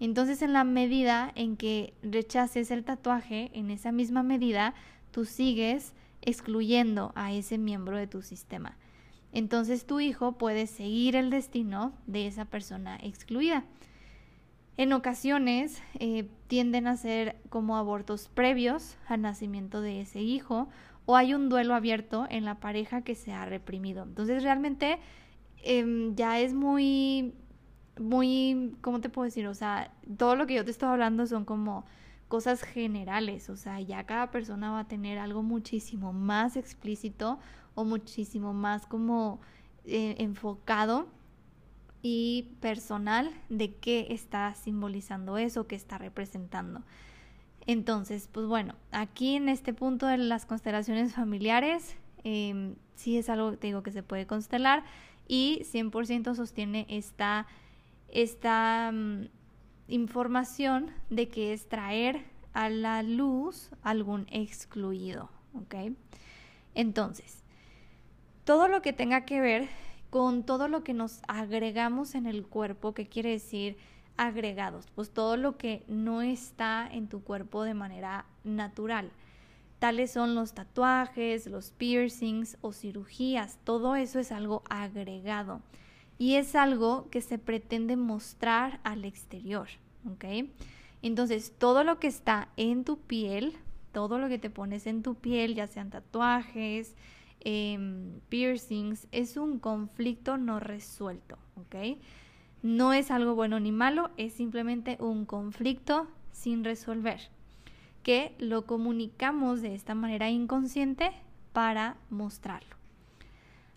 Entonces, 0.00 0.42
en 0.42 0.52
la 0.52 0.64
medida 0.64 1.32
en 1.34 1.56
que 1.56 1.94
rechaces 2.02 2.70
el 2.70 2.84
tatuaje, 2.84 3.50
en 3.54 3.70
esa 3.70 3.92
misma 3.92 4.22
medida, 4.22 4.74
tú 5.10 5.24
sigues 5.24 5.94
excluyendo 6.22 7.12
a 7.14 7.32
ese 7.32 7.58
miembro 7.58 7.96
de 7.96 8.06
tu 8.06 8.22
sistema. 8.22 8.76
Entonces 9.34 9.84
tu 9.84 9.98
hijo 9.98 10.32
puede 10.32 10.68
seguir 10.68 11.16
el 11.16 11.28
destino 11.28 11.92
de 12.06 12.28
esa 12.28 12.44
persona 12.44 12.96
excluida. 13.02 13.64
En 14.76 14.92
ocasiones 14.92 15.82
eh, 16.00 16.28
tienden 16.48 16.86
a 16.88 16.96
ser 16.96 17.36
como 17.48 17.76
abortos 17.76 18.28
previos 18.28 18.96
al 19.06 19.22
nacimiento 19.22 19.80
de 19.80 20.00
ese 20.00 20.20
hijo 20.20 20.68
o 21.06 21.16
hay 21.16 21.34
un 21.34 21.48
duelo 21.48 21.74
abierto 21.74 22.26
en 22.28 22.44
la 22.44 22.58
pareja 22.58 23.02
que 23.02 23.14
se 23.14 23.32
ha 23.32 23.44
reprimido. 23.44 24.02
Entonces 24.02 24.42
realmente 24.42 24.98
em, 25.62 26.16
ya 26.16 26.40
es 26.40 26.54
muy, 26.54 27.34
muy, 28.00 28.76
¿cómo 28.80 29.00
te 29.00 29.08
puedo 29.08 29.24
decir? 29.26 29.46
O 29.46 29.54
sea, 29.54 29.92
todo 30.16 30.34
lo 30.34 30.46
que 30.46 30.54
yo 30.54 30.64
te 30.64 30.72
estoy 30.72 30.88
hablando 30.88 31.26
son 31.26 31.44
como 31.44 31.84
cosas 32.26 32.62
generales, 32.62 33.50
o 33.50 33.56
sea, 33.56 33.80
ya 33.80 34.04
cada 34.04 34.30
persona 34.30 34.72
va 34.72 34.80
a 34.80 34.88
tener 34.88 35.18
algo 35.18 35.42
muchísimo 35.42 36.12
más 36.12 36.56
explícito 36.56 37.38
o 37.76 37.84
muchísimo 37.84 38.52
más 38.52 38.86
como 38.86 39.40
eh, 39.84 40.16
enfocado 40.18 41.06
y 42.06 42.50
personal 42.60 43.30
de 43.48 43.76
qué 43.76 44.08
está 44.10 44.54
simbolizando 44.54 45.38
eso, 45.38 45.66
qué 45.66 45.74
está 45.74 45.96
representando. 45.96 46.82
Entonces, 47.66 48.28
pues 48.30 48.44
bueno, 48.46 48.74
aquí 48.92 49.36
en 49.36 49.48
este 49.48 49.72
punto 49.72 50.06
de 50.06 50.18
las 50.18 50.44
constelaciones 50.44 51.14
familiares, 51.14 51.96
eh, 52.22 52.74
sí 52.94 53.16
es 53.16 53.30
algo, 53.30 53.56
te 53.56 53.68
digo, 53.68 53.82
que 53.82 53.90
se 53.90 54.02
puede 54.02 54.26
constelar 54.26 54.84
y 55.28 55.62
100% 55.64 56.34
sostiene 56.34 56.84
esta, 56.90 57.46
esta 58.08 58.90
mm, 58.92 59.28
información 59.88 60.90
de 61.08 61.30
que 61.30 61.54
es 61.54 61.70
traer 61.70 62.26
a 62.52 62.68
la 62.68 63.02
luz 63.02 63.70
algún 63.82 64.26
excluido, 64.30 65.30
¿ok? 65.54 65.96
Entonces, 66.74 67.42
todo 68.44 68.68
lo 68.68 68.82
que 68.82 68.92
tenga 68.92 69.24
que 69.24 69.40
ver 69.40 69.68
con 70.14 70.44
todo 70.44 70.68
lo 70.68 70.84
que 70.84 70.94
nos 70.94 71.22
agregamos 71.26 72.14
en 72.14 72.26
el 72.26 72.46
cuerpo, 72.46 72.94
que 72.94 73.08
quiere 73.08 73.30
decir 73.30 73.76
agregados, 74.16 74.86
pues 74.94 75.10
todo 75.10 75.36
lo 75.36 75.56
que 75.56 75.82
no 75.88 76.22
está 76.22 76.88
en 76.88 77.08
tu 77.08 77.24
cuerpo 77.24 77.64
de 77.64 77.74
manera 77.74 78.24
natural. 78.44 79.10
Tales 79.80 80.12
son 80.12 80.36
los 80.36 80.54
tatuajes, 80.54 81.48
los 81.48 81.72
piercings 81.72 82.58
o 82.60 82.72
cirugías, 82.72 83.58
todo 83.64 83.96
eso 83.96 84.20
es 84.20 84.30
algo 84.30 84.62
agregado 84.70 85.62
y 86.16 86.36
es 86.36 86.54
algo 86.54 87.10
que 87.10 87.20
se 87.20 87.38
pretende 87.40 87.96
mostrar 87.96 88.78
al 88.84 89.04
exterior. 89.04 89.66
Entonces, 91.02 91.52
todo 91.58 91.82
lo 91.82 91.98
que 91.98 92.06
está 92.06 92.50
en 92.56 92.84
tu 92.84 92.98
piel, 93.00 93.56
todo 93.90 94.20
lo 94.20 94.28
que 94.28 94.38
te 94.38 94.48
pones 94.48 94.86
en 94.86 95.02
tu 95.02 95.16
piel, 95.16 95.56
ya 95.56 95.66
sean 95.66 95.90
tatuajes, 95.90 96.94
Em, 97.44 98.20
piercings, 98.30 99.06
es 99.12 99.36
un 99.36 99.58
conflicto 99.58 100.38
no 100.38 100.60
resuelto, 100.60 101.36
¿ok? 101.56 101.98
No 102.62 102.94
es 102.94 103.10
algo 103.10 103.34
bueno 103.34 103.60
ni 103.60 103.70
malo, 103.70 104.10
es 104.16 104.32
simplemente 104.32 104.96
un 104.98 105.26
conflicto 105.26 106.08
sin 106.32 106.64
resolver, 106.64 107.20
que 108.02 108.34
lo 108.38 108.64
comunicamos 108.64 109.60
de 109.60 109.74
esta 109.74 109.94
manera 109.94 110.30
inconsciente 110.30 111.12
para 111.52 111.98
mostrarlo. 112.08 112.76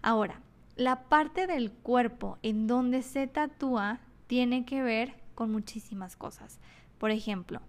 Ahora, 0.01 0.39
la 0.77 1.03
parte 1.03 1.45
del 1.45 1.71
cuerpo 1.71 2.37
en 2.43 2.67
donde 2.67 3.01
se 3.01 3.27
tatúa 3.27 3.99
tiene 4.27 4.63
que 4.63 4.81
ver 4.81 5.13
con 5.35 5.51
muchísimas 5.51 6.15
cosas. 6.15 6.59
Por 6.97 7.11
ejemplo, 7.11 7.61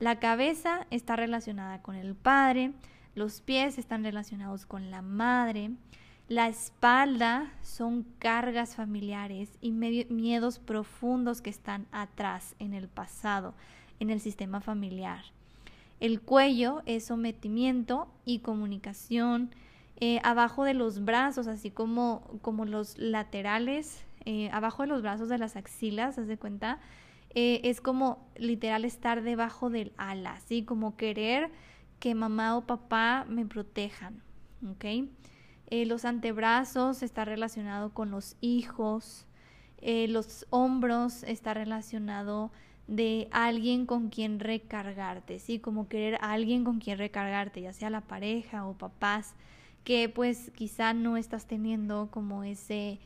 la 0.00 0.18
cabeza 0.18 0.86
está 0.90 1.14
relacionada 1.14 1.80
con 1.80 1.94
el 1.94 2.16
padre, 2.16 2.72
los 3.14 3.40
pies 3.40 3.78
están 3.78 4.04
relacionados 4.04 4.66
con 4.66 4.90
la 4.90 5.02
madre. 5.02 5.70
La 6.28 6.48
espalda 6.48 7.52
son 7.62 8.06
cargas 8.18 8.76
familiares 8.76 9.50
y 9.60 9.72
miedos 9.72 10.58
profundos 10.58 11.42
que 11.42 11.50
están 11.50 11.86
atrás 11.92 12.54
en 12.58 12.74
el 12.74 12.88
pasado, 12.88 13.54
en 14.00 14.10
el 14.10 14.20
sistema 14.20 14.60
familiar. 14.60 15.22
El 16.00 16.20
cuello 16.20 16.82
es 16.86 17.04
sometimiento 17.06 18.08
y 18.24 18.40
comunicación. 18.40 19.50
eh, 20.00 20.18
abajo 20.24 20.64
de 20.64 20.74
los 20.74 21.04
brazos, 21.04 21.46
así 21.46 21.70
como, 21.70 22.38
como 22.42 22.64
los 22.64 22.98
laterales, 22.98 24.04
eh, 24.24 24.50
abajo 24.52 24.82
de 24.82 24.88
los 24.88 25.02
brazos 25.02 25.28
de 25.28 25.38
las 25.38 25.54
axilas, 25.54 26.16
¿se 26.16 26.24
de 26.24 26.36
cuenta? 26.36 26.80
Eh, 27.36 27.60
es 27.62 27.80
como 27.80 28.26
literal 28.36 28.84
estar 28.84 29.22
debajo 29.22 29.70
del 29.70 29.92
ala, 29.96 30.32
así 30.32 30.64
como 30.64 30.96
querer 30.96 31.50
que 31.98 32.14
mamá 32.14 32.56
o 32.56 32.66
papá 32.66 33.24
me 33.28 33.46
protejan, 33.46 34.22
¿ok? 34.68 35.08
los 35.86 36.04
antebrazos 36.04 37.02
está 37.02 37.24
relacionado 37.24 37.92
con 37.92 38.12
los 38.12 38.36
hijos, 38.40 39.26
los 39.82 40.46
hombros 40.50 41.24
está 41.24 41.52
relacionado 41.52 42.52
de 42.86 43.28
alguien 43.32 43.86
con 43.86 44.08
quien 44.08 44.40
recargarte, 44.40 45.38
¿sí? 45.38 45.58
Como 45.58 45.88
querer 45.88 46.16
a 46.16 46.32
alguien 46.32 46.64
con 46.64 46.78
quien 46.78 46.98
recargarte, 46.98 47.62
ya 47.62 47.72
sea 47.72 47.90
la 47.90 48.02
pareja 48.02 48.66
o 48.66 48.74
papás 48.74 49.34
que 49.84 50.08
pues 50.08 50.50
quizá 50.54 50.94
no 50.94 51.16
estás 51.16 51.46
teniendo 51.46 52.08
como 52.10 52.44
ese, 52.44 52.98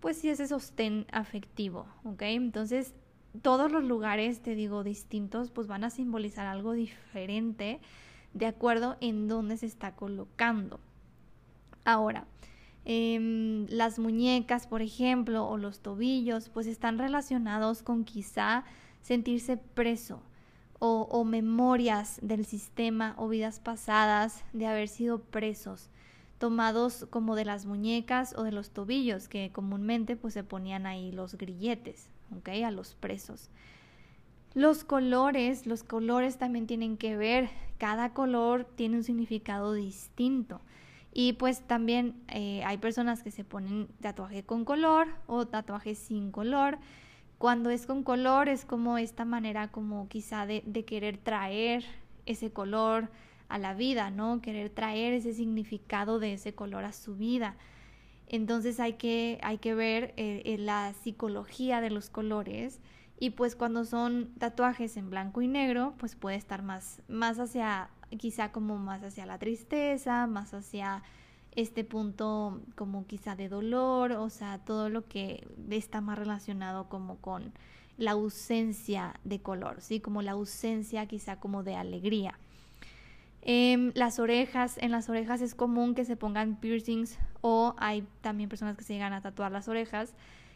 pues 0.00 0.18
sí, 0.18 0.28
ese 0.28 0.46
sostén 0.46 1.06
afectivo, 1.10 1.86
¿ok? 2.04 2.22
Entonces, 2.22 2.94
todos 3.42 3.72
los 3.72 3.84
lugares, 3.84 4.40
te 4.42 4.54
digo, 4.54 4.84
distintos, 4.84 5.50
pues 5.50 5.66
van 5.66 5.84
a 5.84 5.90
simbolizar 5.90 6.46
algo 6.46 6.72
diferente 6.72 7.80
de 8.38 8.46
acuerdo 8.46 8.96
en 9.00 9.28
dónde 9.28 9.56
se 9.56 9.66
está 9.66 9.94
colocando. 9.94 10.80
Ahora, 11.84 12.26
em, 12.84 13.66
las 13.68 13.98
muñecas, 13.98 14.66
por 14.66 14.82
ejemplo, 14.82 15.46
o 15.46 15.56
los 15.58 15.80
tobillos, 15.80 16.48
pues 16.48 16.66
están 16.66 16.98
relacionados 16.98 17.82
con 17.82 18.04
quizá 18.04 18.64
sentirse 19.02 19.56
preso 19.56 20.22
o, 20.78 21.08
o 21.10 21.24
memorias 21.24 22.18
del 22.22 22.46
sistema 22.46 23.14
o 23.18 23.28
vidas 23.28 23.60
pasadas 23.60 24.44
de 24.52 24.66
haber 24.66 24.88
sido 24.88 25.20
presos 25.20 25.90
tomados 26.38 27.06
como 27.10 27.34
de 27.34 27.44
las 27.44 27.66
muñecas 27.66 28.34
o 28.36 28.44
de 28.44 28.52
los 28.52 28.70
tobillos, 28.70 29.28
que 29.28 29.50
comúnmente 29.52 30.16
pues 30.16 30.34
se 30.34 30.44
ponían 30.44 30.86
ahí 30.86 31.12
los 31.12 31.36
grilletes, 31.36 32.08
¿ok? 32.36 32.48
A 32.64 32.70
los 32.70 32.94
presos. 32.94 33.50
Los 34.54 34.84
colores, 34.84 35.66
los 35.66 35.84
colores 35.84 36.38
también 36.38 36.66
tienen 36.66 36.96
que 36.96 37.16
ver, 37.16 37.50
cada 37.78 38.12
color 38.12 38.64
tiene 38.64 38.96
un 38.96 39.04
significado 39.04 39.74
distinto. 39.74 40.60
Y 41.12 41.34
pues 41.34 41.62
también 41.62 42.14
eh, 42.28 42.62
hay 42.64 42.78
personas 42.78 43.22
que 43.22 43.30
se 43.30 43.44
ponen 43.44 43.88
tatuaje 44.00 44.44
con 44.44 44.64
color 44.64 45.08
o 45.26 45.46
tatuaje 45.46 45.94
sin 45.94 46.30
color. 46.30 46.78
Cuando 47.38 47.70
es 47.70 47.86
con 47.86 48.02
color 48.02 48.48
es 48.48 48.64
como 48.64 48.98
esta 48.98 49.24
manera 49.24 49.68
como 49.68 50.08
quizá 50.08 50.46
de, 50.46 50.62
querer 50.86 51.18
traer 51.18 51.84
ese 52.26 52.50
color, 52.50 53.10
a 53.48 53.58
la 53.58 53.74
vida, 53.74 54.10
¿no? 54.10 54.40
Querer 54.42 54.70
traer 54.70 55.14
ese 55.14 55.32
significado 55.32 56.18
de 56.18 56.34
ese 56.34 56.54
color 56.54 56.84
a 56.84 56.92
su 56.92 57.16
vida. 57.16 57.56
Entonces 58.26 58.78
hay 58.78 58.94
que, 58.94 59.38
hay 59.42 59.58
que 59.58 59.74
ver 59.74 60.12
eh, 60.16 60.42
eh, 60.44 60.58
la 60.58 60.92
psicología 61.02 61.80
de 61.80 61.90
los 61.90 62.10
colores 62.10 62.80
y 63.20 63.30
pues 63.30 63.56
cuando 63.56 63.84
son 63.84 64.32
tatuajes 64.38 64.96
en 64.96 65.10
blanco 65.10 65.42
y 65.42 65.48
negro, 65.48 65.94
pues 65.98 66.14
puede 66.14 66.36
estar 66.36 66.62
más, 66.62 67.02
más 67.08 67.38
hacia, 67.38 67.90
quizá 68.18 68.52
como 68.52 68.78
más 68.78 69.02
hacia 69.02 69.26
la 69.26 69.38
tristeza, 69.38 70.26
más 70.26 70.54
hacia 70.54 71.02
este 71.52 71.82
punto 71.82 72.60
como 72.76 73.06
quizá 73.06 73.34
de 73.34 73.48
dolor, 73.48 74.12
o 74.12 74.30
sea, 74.30 74.58
todo 74.58 74.88
lo 74.88 75.08
que 75.08 75.48
está 75.70 76.00
más 76.00 76.16
relacionado 76.16 76.88
como 76.88 77.16
con 77.16 77.52
la 77.96 78.12
ausencia 78.12 79.18
de 79.24 79.40
color, 79.40 79.80
¿sí? 79.80 79.98
Como 79.98 80.22
la 80.22 80.32
ausencia 80.32 81.06
quizá 81.06 81.40
como 81.40 81.64
de 81.64 81.74
alegría. 81.74 82.38
Em, 83.42 83.92
las 83.94 84.20
orejas, 84.20 84.78
en 84.78 84.92
las 84.92 85.08
orejas 85.08 85.40
es 85.40 85.56
común 85.56 85.94
que 85.96 86.04
se 86.04 86.16
pongan 86.16 86.56
piercings 86.56 87.18
o 87.40 87.74
hay 87.78 88.06
también 88.20 88.48
personas 88.48 88.76
que 88.76 88.84
se 88.84 88.92
llegan 88.92 89.12
a 89.12 89.22
tatuar 89.22 89.50
las 89.50 89.66
orejas. 89.66 90.14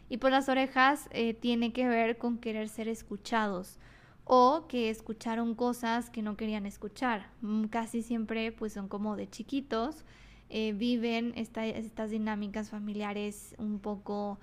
Y 0.09 0.17
pues 0.17 0.31
las 0.31 0.49
orejas 0.49 1.09
eh, 1.11 1.33
tiene 1.33 1.73
que 1.73 1.87
ver 1.87 2.17
con 2.17 2.37
querer 2.37 2.69
ser 2.69 2.87
escuchados 2.87 3.79
o 4.25 4.67
que 4.67 4.89
escucharon 4.89 5.55
cosas 5.55 6.09
que 6.09 6.21
no 6.21 6.37
querían 6.37 6.65
escuchar. 6.65 7.29
Mm, 7.41 7.65
casi 7.65 8.01
siempre 8.01 8.51
pues 8.51 8.73
son 8.73 8.87
como 8.87 9.15
de 9.15 9.29
chiquitos, 9.29 10.05
eh, 10.49 10.73
viven 10.73 11.33
estas 11.35 12.11
dinámicas 12.11 12.69
familiares 12.69 13.55
un 13.57 13.79
poco 13.79 14.39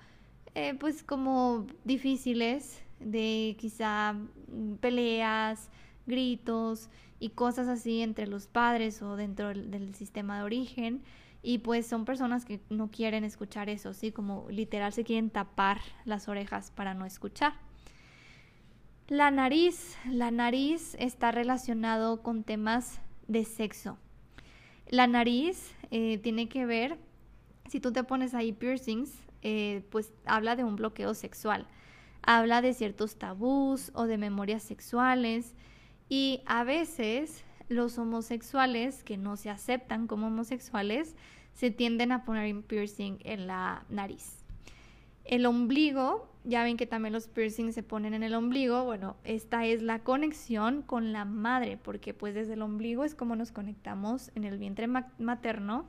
eh, 0.53 0.73
pues 0.77 1.03
como 1.03 1.67
difíciles 1.85 2.81
de 2.99 3.55
quizá 3.57 4.13
mm, 4.13 4.75
peleas, 4.75 5.69
gritos 6.05 6.89
y 7.19 7.29
cosas 7.29 7.67
así 7.67 8.01
entre 8.01 8.27
los 8.27 8.47
padres 8.47 9.01
o 9.01 9.15
dentro 9.15 9.49
del, 9.49 9.95
sistema 9.95 10.37
de 10.37 10.43
origen. 10.43 11.03
Y 11.43 11.59
pues 11.59 11.87
son 11.87 12.05
personas 12.05 12.45
que 12.45 12.59
no 12.69 12.91
quieren 12.91 13.23
escuchar 13.23 13.69
eso, 13.69 13.93
¿sí? 13.93 14.11
Como 14.11 14.47
literal 14.49 14.93
se 14.93 15.03
quieren 15.03 15.29
tapar 15.29 15.79
las 16.05 16.27
orejas 16.27 16.71
para 16.71 16.93
no 16.93 17.05
escuchar. 17.05 17.53
La 19.07 19.31
nariz, 19.31 19.97
la 20.05 20.31
nariz 20.31 20.95
está 20.99 21.31
relacionado 21.31 22.21
con 22.21 22.43
temas 22.43 23.01
de 23.27 23.43
sexo. 23.43 23.97
La 24.87 25.07
nariz 25.07 25.73
eh, 25.89 26.17
tiene 26.19 26.47
que 26.47 26.65
ver, 26.65 26.97
si 27.69 27.79
tú 27.79 27.91
te 27.91 28.03
pones 28.03 28.33
ahí 28.33 28.53
piercings, 28.53 29.11
eh, 29.41 29.83
pues 29.89 30.13
habla 30.25 30.55
de 30.55 30.63
un 30.63 30.75
bloqueo 30.75 31.13
sexual, 31.13 31.67
habla 32.21 32.61
de 32.61 32.73
ciertos 32.73 33.17
tabús 33.17 33.91
o 33.95 34.05
de 34.05 34.17
memorias 34.17 34.63
sexuales, 34.63 35.55
y 36.07 36.41
a 36.45 36.63
veces 36.63 37.43
los 37.71 37.97
homosexuales 37.97 39.03
que 39.03 39.17
no 39.17 39.37
se 39.37 39.49
aceptan 39.49 40.07
como 40.07 40.27
homosexuales 40.27 41.15
se 41.53 41.71
tienden 41.71 42.11
a 42.11 42.25
poner 42.25 42.53
un 42.53 42.63
piercing 42.63 43.17
en 43.23 43.47
la 43.47 43.85
nariz. 43.89 44.43
El 45.23 45.45
ombligo, 45.45 46.27
ya 46.43 46.63
ven 46.63 46.77
que 46.77 46.87
también 46.87 47.13
los 47.13 47.27
piercings 47.27 47.75
se 47.75 47.83
ponen 47.83 48.13
en 48.13 48.23
el 48.23 48.33
ombligo, 48.33 48.83
bueno, 48.83 49.15
esta 49.23 49.65
es 49.65 49.81
la 49.81 49.99
conexión 49.99 50.81
con 50.81 51.13
la 51.13 51.25
madre, 51.25 51.77
porque 51.77 52.13
pues 52.13 52.33
desde 52.33 52.53
el 52.53 52.61
ombligo 52.61 53.03
es 53.03 53.15
como 53.15 53.35
nos 53.35 53.51
conectamos 53.51 54.31
en 54.35 54.43
el 54.43 54.57
vientre 54.57 54.87
materno 54.87 55.85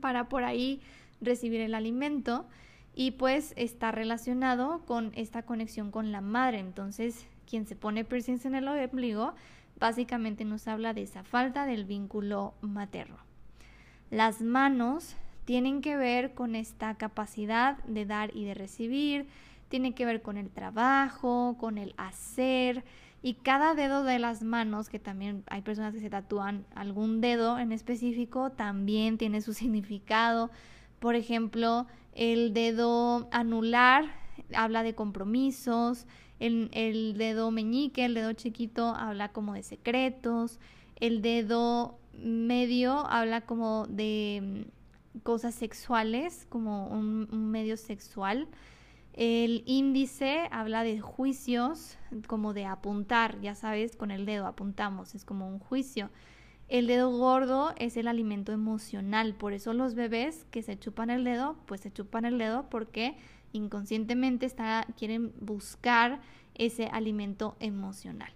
para 0.00 0.28
por 0.28 0.44
ahí 0.44 0.80
recibir 1.20 1.60
el 1.60 1.74
alimento 1.74 2.46
y 2.94 3.12
pues 3.12 3.54
está 3.56 3.90
relacionado 3.90 4.82
con 4.86 5.12
esta 5.14 5.42
conexión 5.42 5.90
con 5.90 6.12
la 6.12 6.20
madre. 6.20 6.58
Entonces, 6.58 7.26
quien 7.48 7.66
se 7.66 7.74
pone 7.74 8.04
piercings 8.04 8.44
en 8.44 8.54
el 8.54 8.68
ombligo, 8.68 9.34
básicamente 9.82 10.44
nos 10.44 10.68
habla 10.68 10.94
de 10.94 11.02
esa 11.02 11.24
falta 11.24 11.66
del 11.66 11.84
vínculo 11.84 12.54
materno. 12.60 13.16
Las 14.10 14.40
manos 14.40 15.16
tienen 15.44 15.80
que 15.80 15.96
ver 15.96 16.34
con 16.34 16.54
esta 16.54 16.94
capacidad 16.94 17.78
de 17.84 18.06
dar 18.06 18.30
y 18.32 18.44
de 18.44 18.54
recibir, 18.54 19.26
tiene 19.68 19.92
que 19.92 20.04
ver 20.04 20.22
con 20.22 20.36
el 20.36 20.50
trabajo, 20.50 21.56
con 21.58 21.78
el 21.78 21.94
hacer 21.96 22.84
y 23.22 23.34
cada 23.34 23.74
dedo 23.74 24.04
de 24.04 24.20
las 24.20 24.44
manos, 24.44 24.88
que 24.88 25.00
también 25.00 25.42
hay 25.48 25.62
personas 25.62 25.92
que 25.92 26.00
se 26.00 26.10
tatúan 26.10 26.64
algún 26.76 27.20
dedo 27.20 27.58
en 27.58 27.72
específico, 27.72 28.50
también 28.50 29.18
tiene 29.18 29.40
su 29.40 29.52
significado. 29.62 30.52
Por 31.00 31.16
ejemplo, 31.16 31.88
el 32.14 32.54
dedo 32.54 33.28
anular 33.32 34.04
habla 34.54 34.84
de 34.84 34.94
compromisos, 34.94 36.06
el, 36.42 37.14
dedo 37.16 37.50
meñique, 37.50 38.04
el 38.04 38.14
dedo 38.14 38.32
chiquito, 38.32 38.94
habla 38.96 39.32
como 39.32 39.54
de 39.54 39.62
secretos. 39.62 40.58
El 40.96 41.22
dedo 41.22 41.98
medio 42.12 43.06
habla 43.06 43.42
como 43.42 43.86
de 43.86 44.66
mm, 45.14 45.20
cosas 45.20 45.54
sexuales, 45.54 46.46
como 46.48 46.88
un, 46.88 47.50
medio 47.50 47.76
sexual. 47.76 48.48
El 49.12 49.62
índice 49.66 50.48
habla 50.50 50.84
de 50.84 51.00
juicios, 51.00 51.98
como 52.26 52.54
de 52.54 52.64
apuntar, 52.64 53.40
ya 53.40 53.54
sabes, 53.54 53.94
con 53.94 54.10
el 54.10 54.24
dedo 54.24 54.46
apuntamos, 54.46 55.14
es 55.14 55.24
como 55.24 55.48
un 55.48 55.58
juicio. 55.58 56.10
El 56.68 56.86
dedo 56.86 57.10
gordo 57.10 57.74
es 57.76 57.98
el 57.98 58.08
alimento 58.08 58.52
emocional, 58.52 59.34
por 59.34 59.52
eso 59.52 59.74
los 59.74 59.94
bebés 59.94 60.46
que 60.50 60.62
se 60.62 60.78
chupan 60.78 61.10
el 61.10 61.22
dedo, 61.22 61.56
pues 61.66 61.82
se 61.82 61.92
chupan 61.92 62.24
el 62.24 62.38
dedo 62.38 62.70
porque 62.70 63.16
inconscientemente 63.52 64.50
quieren 64.96 65.32
buscar 65.40 66.20
ese 66.54 66.86
alimento 66.86 67.56
emocional. 67.60 68.32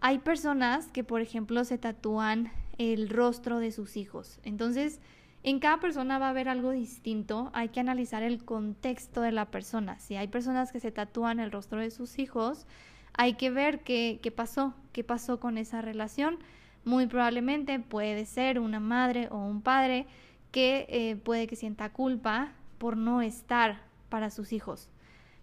Hay 0.00 0.18
personas 0.18 0.88
que, 0.88 1.04
por 1.04 1.20
ejemplo, 1.20 1.64
se 1.64 1.78
tatúan 1.78 2.52
el 2.78 3.08
rostro 3.08 3.58
de 3.58 3.72
sus 3.72 3.96
hijos. 3.96 4.40
Entonces, 4.42 5.00
en 5.42 5.60
cada 5.60 5.78
persona 5.78 6.18
va 6.18 6.26
a 6.26 6.30
haber 6.30 6.48
algo 6.48 6.70
distinto. 6.70 7.50
Hay 7.54 7.68
que 7.68 7.80
analizar 7.80 8.22
el 8.22 8.44
contexto 8.44 9.20
de 9.20 9.32
la 9.32 9.50
persona. 9.50 9.98
Si 9.98 10.16
hay 10.16 10.28
personas 10.28 10.72
que 10.72 10.80
se 10.80 10.90
tatúan 10.90 11.40
el 11.40 11.52
rostro 11.52 11.80
de 11.80 11.90
sus 11.90 12.18
hijos, 12.18 12.66
hay 13.12 13.34
que 13.34 13.50
ver 13.50 13.82
qué, 13.82 14.20
qué 14.22 14.30
pasó, 14.30 14.74
qué 14.92 15.04
pasó 15.04 15.40
con 15.40 15.58
esa 15.58 15.82
relación. 15.82 16.38
Muy 16.84 17.06
probablemente 17.06 17.78
puede 17.78 18.26
ser 18.26 18.58
una 18.58 18.80
madre 18.80 19.28
o 19.30 19.38
un 19.38 19.62
padre 19.62 20.06
que 20.50 20.86
eh, 20.88 21.16
puede 21.16 21.46
que 21.46 21.56
sienta 21.56 21.92
culpa 21.92 22.52
por 22.78 22.96
no 22.96 23.22
estar 23.22 23.80
para 24.14 24.30
sus 24.30 24.52
hijos. 24.52 24.88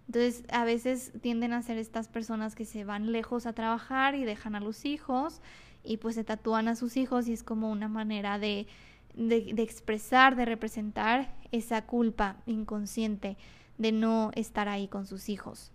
Entonces, 0.07 0.45
a 0.49 0.63
veces 0.63 1.11
tienden 1.21 1.51
a 1.51 1.61
ser 1.61 1.77
estas 1.77 2.07
personas 2.07 2.55
que 2.55 2.65
se 2.65 2.85
van 2.85 3.11
lejos 3.11 3.45
a 3.45 3.53
trabajar 3.53 4.15
y 4.15 4.23
dejan 4.23 4.55
a 4.55 4.61
los 4.61 4.85
hijos 4.85 5.41
y 5.83 5.97
pues 5.97 6.15
se 6.15 6.23
tatúan 6.23 6.69
a 6.69 6.75
sus 6.75 6.95
hijos 6.95 7.27
y 7.27 7.33
es 7.33 7.43
como 7.43 7.69
una 7.69 7.89
manera 7.89 8.39
de 8.39 8.67
de, 9.15 9.61
expresar, 9.61 10.35
de 10.35 10.45
representar 10.45 11.33
esa 11.51 11.85
culpa 11.85 12.37
inconsciente 12.45 13.37
de 13.77 13.91
no 13.91 14.31
estar 14.35 14.69
ahí 14.69 14.87
con 14.87 15.05
sus 15.05 15.29
hijos. 15.29 15.71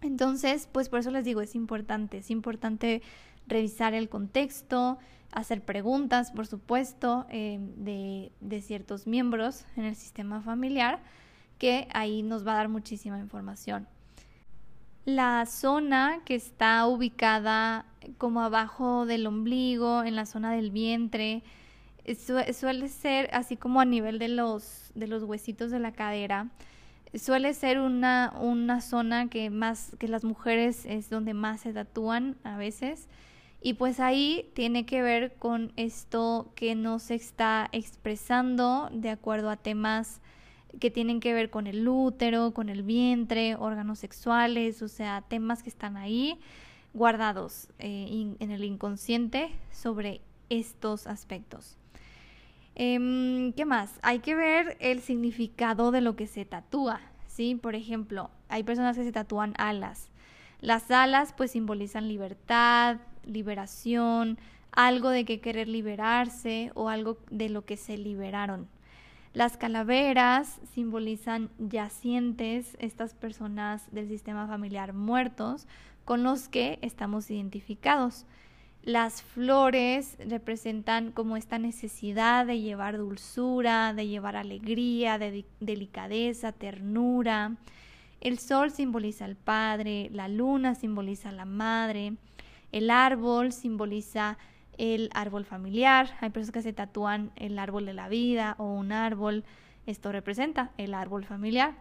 Entonces, 0.00 0.68
pues 0.70 0.88
por 0.88 0.98
eso 0.98 1.10
les 1.10 1.24
digo, 1.24 1.40
es 1.40 1.54
importante, 1.54 2.18
es 2.18 2.30
importante 2.30 3.02
revisar 3.46 3.94
el 3.94 4.08
contexto, 4.08 4.98
hacer 5.30 5.64
preguntas, 5.64 6.32
por 6.32 6.46
supuesto, 6.46 7.26
eh, 7.30 7.58
de, 7.76 8.32
de, 8.40 8.60
ciertos 8.60 9.06
miembros 9.06 9.64
en 9.76 9.84
el 9.84 9.94
sistema 9.94 10.42
familiar, 10.42 11.00
que 11.62 11.86
ahí 11.92 12.24
nos 12.24 12.44
va 12.44 12.54
a 12.54 12.56
dar 12.56 12.68
muchísima 12.68 13.20
información. 13.20 13.86
La 15.04 15.46
zona 15.46 16.18
que 16.24 16.34
está 16.34 16.84
ubicada 16.88 17.86
como 18.18 18.40
abajo 18.40 19.06
del 19.06 19.28
ombligo, 19.28 20.02
en 20.02 20.16
la 20.16 20.26
zona 20.26 20.50
del 20.50 20.72
vientre, 20.72 21.44
suele 22.52 22.88
ser 22.88 23.30
así 23.32 23.56
como 23.56 23.80
a 23.80 23.84
nivel 23.84 24.18
de 24.18 24.26
los, 24.26 24.90
de 24.96 25.06
los 25.06 25.22
huesitos 25.22 25.70
de 25.70 25.78
la 25.78 25.92
cadera, 25.92 26.48
suele 27.14 27.54
ser 27.54 27.78
una, 27.78 28.34
una 28.40 28.80
zona 28.80 29.28
que 29.28 29.48
más 29.48 29.94
que 30.00 30.08
las 30.08 30.24
mujeres 30.24 30.84
es 30.84 31.10
donde 31.10 31.32
más 31.32 31.60
se 31.60 31.72
tatúan 31.72 32.34
a 32.42 32.56
veces 32.56 33.08
y 33.60 33.74
pues 33.74 34.00
ahí 34.00 34.50
tiene 34.54 34.84
que 34.84 35.00
ver 35.00 35.34
con 35.34 35.72
esto 35.76 36.50
que 36.56 36.74
no 36.74 36.98
se 36.98 37.14
está 37.14 37.68
expresando 37.70 38.90
de 38.92 39.10
acuerdo 39.10 39.48
a 39.48 39.56
temas 39.56 40.21
que 40.80 40.90
tienen 40.90 41.20
que 41.20 41.34
ver 41.34 41.50
con 41.50 41.66
el 41.66 41.86
útero, 41.86 42.52
con 42.52 42.68
el 42.68 42.82
vientre, 42.82 43.56
órganos 43.56 43.98
sexuales, 43.98 44.82
o 44.82 44.88
sea, 44.88 45.22
temas 45.22 45.62
que 45.62 45.68
están 45.68 45.96
ahí 45.96 46.38
guardados 46.94 47.68
eh, 47.78 48.34
en 48.38 48.50
el 48.50 48.64
inconsciente 48.64 49.50
sobre 49.70 50.20
estos 50.48 51.06
aspectos. 51.06 51.76
Em, 52.74 53.52
¿Qué 53.52 53.64
más? 53.64 53.98
Hay 54.02 54.20
que 54.20 54.34
ver 54.34 54.76
el 54.80 55.00
significado 55.00 55.90
de 55.90 56.00
lo 56.00 56.16
que 56.16 56.26
se 56.26 56.44
tatúa, 56.44 57.00
¿sí? 57.26 57.54
Por 57.54 57.74
ejemplo, 57.74 58.30
hay 58.48 58.62
personas 58.62 58.96
que 58.96 59.04
se 59.04 59.12
tatúan 59.12 59.54
alas. 59.58 60.08
Las 60.60 60.90
alas 60.90 61.34
pues 61.36 61.50
simbolizan 61.50 62.08
libertad, 62.08 62.98
liberación, 63.24 64.38
algo 64.70 65.10
de 65.10 65.24
que 65.24 65.40
querer 65.40 65.68
liberarse 65.68 66.70
o 66.74 66.88
algo 66.88 67.18
de 67.30 67.50
lo 67.50 67.64
que 67.64 67.76
se 67.76 67.98
liberaron. 67.98 68.68
Las 69.34 69.56
calaveras 69.56 70.60
simbolizan 70.74 71.48
yacientes, 71.58 72.76
estas 72.80 73.14
personas 73.14 73.90
del 73.90 74.06
sistema 74.08 74.46
familiar 74.46 74.92
muertos 74.92 75.66
con 76.04 76.22
los 76.22 76.48
que 76.48 76.78
estamos 76.82 77.30
identificados. 77.30 78.26
Las 78.82 79.22
flores 79.22 80.18
representan 80.28 81.12
como 81.12 81.38
esta 81.38 81.58
necesidad 81.58 82.44
de 82.44 82.60
llevar 82.60 82.98
dulzura, 82.98 83.94
de 83.94 84.06
llevar 84.06 84.36
alegría, 84.36 85.16
de 85.16 85.46
delicadeza, 85.60 86.52
ternura. 86.52 87.56
El 88.20 88.38
sol 88.38 88.70
simboliza 88.70 89.24
al 89.24 89.36
padre, 89.36 90.10
la 90.12 90.28
luna 90.28 90.74
simboliza 90.74 91.30
a 91.30 91.32
la 91.32 91.46
madre, 91.46 92.16
el 92.70 92.90
árbol 92.90 93.52
simboliza 93.52 94.36
el 94.78 95.10
árbol 95.14 95.44
familiar. 95.44 96.10
Hay 96.20 96.30
personas 96.30 96.52
que 96.52 96.62
se 96.62 96.72
tatúan 96.72 97.32
el 97.36 97.58
árbol 97.58 97.86
de 97.86 97.94
la 97.94 98.08
vida 98.08 98.54
o 98.58 98.72
un 98.72 98.92
árbol. 98.92 99.44
Esto 99.86 100.12
representa 100.12 100.70
el 100.78 100.94
árbol 100.94 101.24
familiar. 101.24 101.74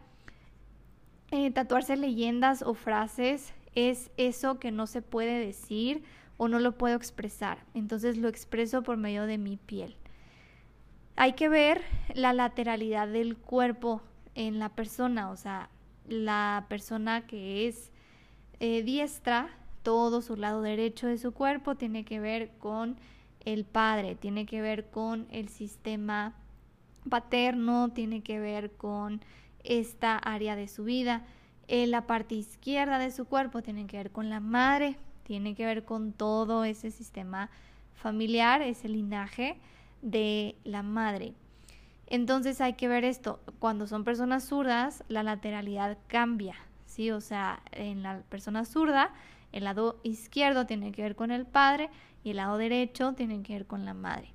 Eh, 1.31 1.51
tatuarse 1.51 1.95
leyendas 1.95 2.61
o 2.61 2.73
frases 2.73 3.53
es 3.73 4.11
eso 4.17 4.59
que 4.59 4.71
no 4.71 4.85
se 4.85 5.01
puede 5.01 5.39
decir 5.39 6.03
o 6.37 6.47
no 6.47 6.59
lo 6.59 6.77
puedo 6.77 6.95
expresar. 6.95 7.59
Entonces 7.73 8.17
lo 8.17 8.27
expreso 8.27 8.83
por 8.83 8.97
medio 8.97 9.25
de 9.25 9.37
mi 9.37 9.57
piel. 9.57 9.95
Hay 11.15 11.33
que 11.33 11.49
ver 11.49 11.81
la 12.13 12.33
lateralidad 12.33 13.07
del 13.07 13.37
cuerpo 13.37 14.01
en 14.35 14.59
la 14.59 14.69
persona, 14.69 15.29
o 15.29 15.37
sea, 15.37 15.69
la 16.07 16.65
persona 16.67 17.27
que 17.27 17.67
es 17.67 17.91
eh, 18.59 18.83
diestra, 18.83 19.49
todo 19.83 20.21
su 20.21 20.35
lado 20.35 20.61
derecho 20.61 21.07
de 21.07 21.17
su 21.17 21.31
cuerpo 21.31 21.75
tiene 21.75 22.05
que 22.05 22.19
ver 22.19 22.51
con 22.59 22.97
el 23.45 23.65
padre, 23.65 24.15
tiene 24.15 24.45
que 24.45 24.61
ver 24.61 24.89
con 24.89 25.27
el 25.31 25.49
sistema 25.49 26.33
paterno, 27.09 27.89
tiene 27.89 28.21
que 28.21 28.39
ver 28.39 28.71
con 28.71 29.21
esta 29.63 30.17
área 30.17 30.55
de 30.55 30.67
su 30.67 30.83
vida. 30.83 31.25
En 31.67 31.91
la 31.91 32.05
parte 32.05 32.35
izquierda 32.35 32.99
de 32.99 33.11
su 33.11 33.25
cuerpo 33.25 33.61
tiene 33.61 33.87
que 33.87 33.97
ver 33.97 34.11
con 34.11 34.29
la 34.29 34.39
madre, 34.39 34.97
tiene 35.23 35.55
que 35.55 35.65
ver 35.65 35.85
con 35.85 36.13
todo 36.13 36.63
ese 36.65 36.91
sistema 36.91 37.49
familiar, 37.95 38.61
ese 38.61 38.89
linaje 38.89 39.57
de 40.01 40.55
la 40.63 40.83
madre. 40.83 41.33
Entonces 42.07 42.59
hay 42.59 42.73
que 42.73 42.89
ver 42.89 43.05
esto, 43.05 43.39
cuando 43.59 43.87
son 43.87 44.03
personas 44.03 44.43
zurdas, 44.43 45.03
la 45.07 45.23
lateralidad 45.23 45.97
cambia, 46.07 46.55
¿sí? 46.85 47.09
O 47.11 47.21
sea, 47.21 47.61
en 47.71 48.03
la 48.03 48.21
persona 48.27 48.65
zurda, 48.65 49.13
el 49.51 49.63
lado 49.65 49.99
izquierdo 50.03 50.65
tiene 50.65 50.91
que 50.91 51.01
ver 51.01 51.15
con 51.15 51.31
el 51.31 51.45
padre 51.45 51.89
y 52.23 52.31
el 52.31 52.37
lado 52.37 52.57
derecho 52.57 53.13
tiene 53.13 53.41
que 53.43 53.53
ver 53.53 53.65
con 53.67 53.85
la 53.85 53.93
madre. 53.93 54.33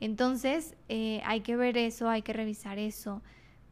Entonces 0.00 0.76
eh, 0.88 1.22
hay 1.24 1.40
que 1.40 1.56
ver 1.56 1.76
eso, 1.76 2.08
hay 2.08 2.22
que 2.22 2.32
revisar 2.32 2.78
eso. 2.78 3.22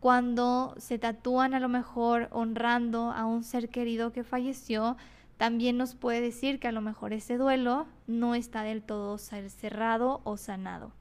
Cuando 0.01 0.75
se 0.79 0.99
tatúan 0.99 1.55
a 1.55 1.61
lo 1.61 1.69
mejor 1.69 2.29
honrando 2.31 3.11
a 3.11 3.27
un 3.27 3.43
ser 3.43 3.69
querido 3.69 4.13
que 4.13 4.23
falleció, 4.23 4.97
también 5.39 5.77
nos 5.77 5.95
puede 5.95 6.21
decir 6.21 6.61
que 6.61 6.69
a 6.69 6.73
lo 6.73 6.81
mejor 6.81 7.13
ese 7.13 7.37
duelo 7.37 7.87
no 8.07 8.35
está 8.35 8.63
del 8.63 8.83
todo 8.83 9.19
cerrado 9.19 10.21
o 10.25 10.37
sanado. 10.37 10.93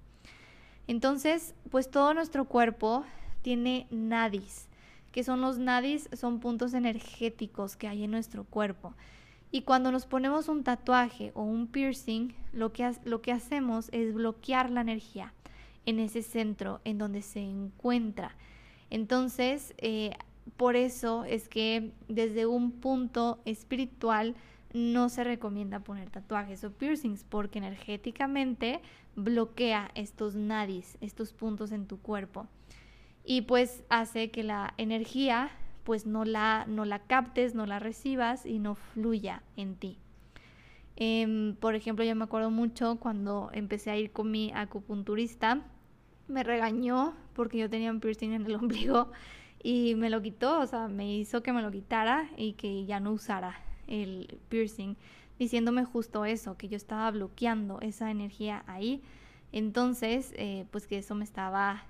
Entonces, 0.87 1.53
pues 1.69 1.91
todo 1.91 2.13
nuestro 2.13 2.45
cuerpo 2.45 3.03
tiene 3.41 3.87
nadis, 3.91 4.67
que 5.11 5.23
son 5.23 5.41
los 5.41 5.57
nadis, 5.57 6.09
son 6.13 6.39
puntos 6.39 6.73
energéticos 6.73 7.75
que 7.75 7.87
hay 7.87 8.03
en 8.03 8.11
nuestro 8.11 8.45
cuerpo. 8.45 8.93
Y 9.57 9.61
cuando 9.61 9.91
nos 9.91 10.05
ponemos 10.05 10.49
un 10.49 10.63
tatuaje 10.63 11.31
o 11.33 11.41
un 11.41 11.65
piercing, 11.65 12.31
lo 12.53 12.73
que, 12.73 12.91
lo 13.05 13.23
que 13.23 13.31
hacemos 13.31 13.89
es 13.91 14.13
bloquear 14.13 14.69
la 14.69 14.81
energía 14.81 15.33
en 15.87 15.97
ese 15.97 16.21
centro 16.21 16.79
en 16.83 16.99
donde 16.99 17.23
se 17.23 17.39
encuentra. 17.39 18.35
Entonces, 18.91 19.73
eh, 19.79 20.11
por 20.57 20.75
eso 20.75 21.23
es 21.23 21.49
que 21.49 21.91
desde 22.07 22.45
un 22.45 22.71
punto 22.71 23.39
espiritual 23.45 24.35
no 24.73 25.09
se 25.09 25.23
recomienda 25.23 25.79
poner 25.79 26.11
tatuajes 26.11 26.63
o 26.63 26.71
piercings 26.71 27.23
porque 27.23 27.57
energéticamente 27.57 28.79
bloquea 29.15 29.89
estos 29.95 30.35
nadis, 30.35 30.99
estos 31.01 31.33
puntos 31.33 31.71
en 31.71 31.87
tu 31.87 31.97
cuerpo. 31.97 32.45
Y 33.25 33.41
pues 33.41 33.83
hace 33.89 34.29
que 34.29 34.43
la 34.43 34.75
energía 34.77 35.49
pues 35.87 36.05
no 36.05 36.25
la, 36.25 36.65
no 36.67 36.83
la 36.83 36.99
captes, 36.99 37.55
no 37.55 37.65
la 37.65 37.79
recibas 37.79 38.45
y 38.45 38.59
no 38.59 38.75
fluya 38.75 39.41
en 39.55 39.77
ti. 39.77 39.97
Em, 40.97 41.55
por 41.55 41.75
ejemplo, 41.75 42.03
yo 42.03 42.13
me 42.13 42.25
acuerdo 42.25 42.51
mucho 42.51 42.97
cuando 42.99 43.49
empecé 43.53 43.91
a 43.91 43.95
ir 43.95 44.11
con 44.11 44.29
mi 44.29 44.51
acupunturista, 44.53 45.61
me 46.27 46.43
regañó 46.43 47.13
porque 47.31 47.57
yo 47.57 47.69
tenía 47.69 47.89
un 47.89 48.01
piercing 48.01 48.33
en 48.33 48.45
el 48.45 48.55
ombligo 48.61 49.13
y 49.63 49.95
me 49.95 50.09
lo 50.09 50.21
quitó, 50.21 50.59
o 50.59 50.67
sea, 50.67 50.89
me 50.89 51.15
hizo 51.15 51.41
que 51.41 51.53
me 51.53 51.61
lo 51.61 51.71
quitara 51.71 52.31
y 52.35 52.51
que 52.53 52.85
ya 52.85 52.99
no 52.99 53.13
usara 53.13 53.57
el 53.87 54.39
piercing, 54.49 54.97
diciéndome 55.39 55.85
justo 55.85 56.25
eso, 56.25 56.57
que 56.57 56.67
yo 56.67 56.75
estaba 56.75 57.09
bloqueando 57.11 57.79
esa 57.79 58.11
energía 58.11 58.65
ahí. 58.67 59.01
Entonces, 59.53 60.33
eh, 60.35 60.65
pues 60.69 60.85
que 60.85 60.97
eso 60.97 61.15
me 61.15 61.23
estaba, 61.23 61.85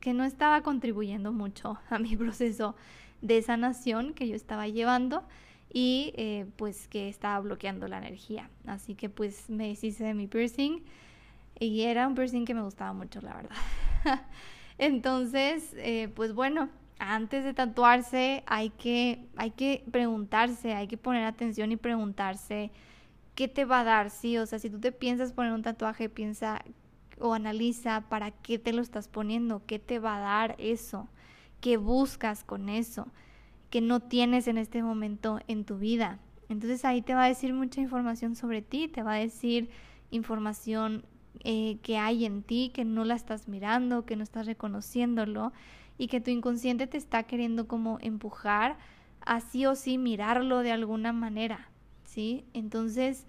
que 0.00 0.14
no 0.14 0.22
estaba 0.22 0.62
contribuyendo 0.62 1.32
mucho 1.32 1.80
a 1.90 1.98
mi 1.98 2.16
proceso 2.16 2.76
de 3.22 3.40
sanación 3.40 4.12
que 4.12 4.28
yo 4.28 4.34
estaba 4.34 4.68
llevando 4.68 5.24
y 5.72 6.12
eh, 6.16 6.46
pues 6.56 6.88
que 6.88 7.08
estaba 7.08 7.40
bloqueando 7.40 7.88
la 7.88 7.98
energía. 7.98 8.50
Así 8.66 8.94
que 8.94 9.08
pues 9.08 9.48
me 9.48 9.68
deshice 9.68 10.04
de 10.04 10.14
mi 10.14 10.26
piercing 10.26 10.82
y 11.58 11.82
era 11.82 12.06
un 12.06 12.14
piercing 12.14 12.44
que 12.44 12.54
me 12.54 12.62
gustaba 12.62 12.92
mucho, 12.92 13.20
la 13.20 13.34
verdad. 13.34 13.56
Entonces, 14.78 15.74
eh, 15.78 16.08
pues 16.14 16.34
bueno, 16.34 16.68
antes 16.98 17.44
de 17.44 17.54
tatuarse 17.54 18.42
hay 18.46 18.70
que, 18.70 19.24
hay 19.36 19.52
que 19.52 19.84
preguntarse, 19.90 20.74
hay 20.74 20.88
que 20.88 20.96
poner 20.96 21.24
atención 21.24 21.72
y 21.72 21.76
preguntarse 21.76 22.70
qué 23.34 23.48
te 23.48 23.64
va 23.64 23.80
a 23.80 23.84
dar, 23.84 24.10
sí, 24.10 24.36
o 24.38 24.46
sea, 24.46 24.58
si 24.58 24.70
tú 24.70 24.78
te 24.78 24.92
piensas 24.92 25.32
poner 25.32 25.52
un 25.52 25.62
tatuaje, 25.62 26.08
piensa 26.08 26.62
o 27.18 27.34
analiza 27.34 28.02
para 28.08 28.30
qué 28.30 28.58
te 28.58 28.72
lo 28.72 28.82
estás 28.82 29.08
poniendo, 29.08 29.62
qué 29.66 29.78
te 29.78 29.98
va 29.98 30.16
a 30.16 30.20
dar 30.20 30.56
eso, 30.58 31.08
qué 31.62 31.78
buscas 31.78 32.44
con 32.44 32.68
eso, 32.68 33.06
que 33.70 33.80
no 33.80 34.00
tienes 34.00 34.48
en 34.48 34.58
este 34.58 34.82
momento 34.82 35.38
en 35.46 35.64
tu 35.64 35.78
vida. 35.78 36.18
Entonces 36.50 36.84
ahí 36.84 37.00
te 37.00 37.14
va 37.14 37.24
a 37.24 37.28
decir 37.28 37.54
mucha 37.54 37.80
información 37.80 38.34
sobre 38.34 38.60
ti, 38.60 38.88
te 38.88 39.02
va 39.02 39.14
a 39.14 39.18
decir 39.18 39.70
información 40.10 41.06
eh, 41.44 41.78
que 41.82 41.96
hay 41.96 42.26
en 42.26 42.42
ti, 42.42 42.72
que 42.74 42.84
no 42.84 43.04
la 43.04 43.14
estás 43.14 43.48
mirando, 43.48 44.04
que 44.04 44.16
no 44.16 44.24
estás 44.24 44.44
reconociéndolo 44.46 45.52
y 45.96 46.08
que 46.08 46.20
tu 46.20 46.30
inconsciente 46.30 46.88
te 46.88 46.98
está 46.98 47.22
queriendo 47.22 47.68
como 47.68 47.98
empujar 48.00 48.76
a 49.20 49.40
sí 49.40 49.64
o 49.64 49.76
sí 49.76 49.98
mirarlo 49.98 50.58
de 50.58 50.72
alguna 50.72 51.12
manera, 51.12 51.68
¿sí? 52.04 52.44
Entonces, 52.54 53.26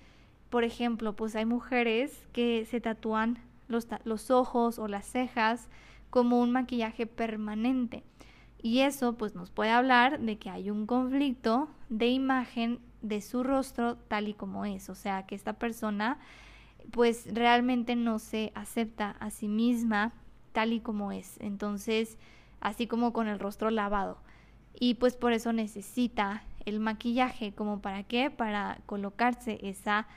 por 0.50 0.64
ejemplo, 0.64 1.16
pues 1.16 1.36
hay 1.36 1.46
mujeres 1.46 2.26
que 2.34 2.66
se 2.66 2.82
tatúan 2.82 3.38
los, 3.68 3.88
los 4.06 4.32
ojos 4.32 4.80
o 4.80 4.88
las 4.88 5.06
cejas 5.06 5.70
como 6.10 6.40
un 6.40 6.52
maquillaje 6.52 7.08
permanente. 7.08 8.04
Y 8.64 8.80
eso 8.80 9.14
pues 9.14 9.36
nos 9.36 9.52
puede 9.52 9.70
hablar 9.70 10.20
de 10.22 10.38
que 10.38 10.50
hay 10.50 10.72
un 10.72 10.88
conflicto 10.88 11.68
de 11.90 12.08
imagen 12.08 12.80
de 13.02 13.22
su 13.22 13.44
rostro 13.44 13.98
tal 14.08 14.30
y 14.30 14.34
como 14.34 14.66
es. 14.66 14.90
O 14.90 14.96
sea, 14.96 15.28
que 15.28 15.36
esta 15.36 15.54
persona 15.54 16.18
pues 16.92 17.28
realmente 17.32 17.96
no 17.96 18.20
se 18.20 18.52
acepta 18.56 19.12
a 19.20 19.30
sí 19.30 19.48
misma 19.48 20.14
tal 20.54 20.74
y 20.74 20.80
como 20.80 21.12
es. 21.12 21.38
Entonces, 21.42 22.18
así 22.62 22.88
como 22.88 23.12
con 23.12 23.28
el 23.28 23.38
rostro 23.38 23.70
lavado. 23.70 24.18
Y 24.80 24.96
pues 24.96 25.18
por 25.18 25.34
eso 25.34 25.52
necesita 25.54 26.44
el 26.66 26.80
maquillaje, 26.80 27.54
como 27.54 27.82
para 27.82 28.04
qué? 28.04 28.32
Para 28.32 28.80
colocarse 28.86 29.60
esa, 29.62 30.08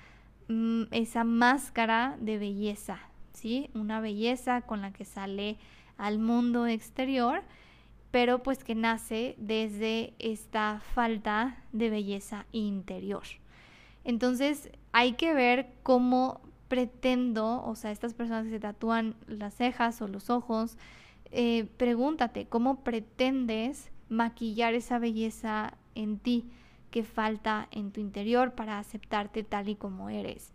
mm, 0.49 0.85
esa 0.93 1.25
máscara 1.25 2.17
de 2.21 2.39
belleza, 2.39 3.01
¿sí? 3.33 3.71
Una 3.75 4.01
belleza 4.01 4.63
con 4.63 4.83
la 4.83 4.93
que 4.93 5.05
sale 5.05 5.59
al 5.99 6.21
mundo 6.21 6.67
exterior, 6.67 7.43
pero 8.17 8.43
pues 8.43 8.65
que 8.65 8.75
nace 8.75 9.35
desde 9.37 10.15
esta 10.19 10.81
falta 10.95 11.59
de 11.73 11.91
belleza 11.91 12.47
interior. 12.51 13.25
Entonces 14.05 14.71
hay 14.93 15.17
que 15.17 15.35
ver 15.35 15.75
cómo 15.83 16.41
pretendo, 16.69 17.63
o 17.63 17.75
sea, 17.75 17.91
estas 17.91 18.15
personas 18.15 18.45
que 18.45 18.53
se 18.53 18.59
tatúan 18.59 19.17
las 19.27 19.53
cejas 19.53 20.01
o 20.01 20.09
los 20.09 20.31
ojos, 20.31 20.79
eh, 21.31 21.69
pregúntate, 21.77 22.47
¿cómo 22.47 22.81
pretendes 22.85 23.91
maquillar 24.09 24.73
esa 24.73 24.99
belleza 24.99 25.75
en 25.95 26.19
ti 26.19 26.49
que 26.91 27.05
falta 27.05 27.69
en 27.71 27.93
tu 27.93 28.01
interior 28.01 28.55
para 28.55 28.79
aceptarte 28.79 29.43
tal 29.43 29.69
y 29.69 29.75
como 29.75 30.09
eres? 30.09 30.55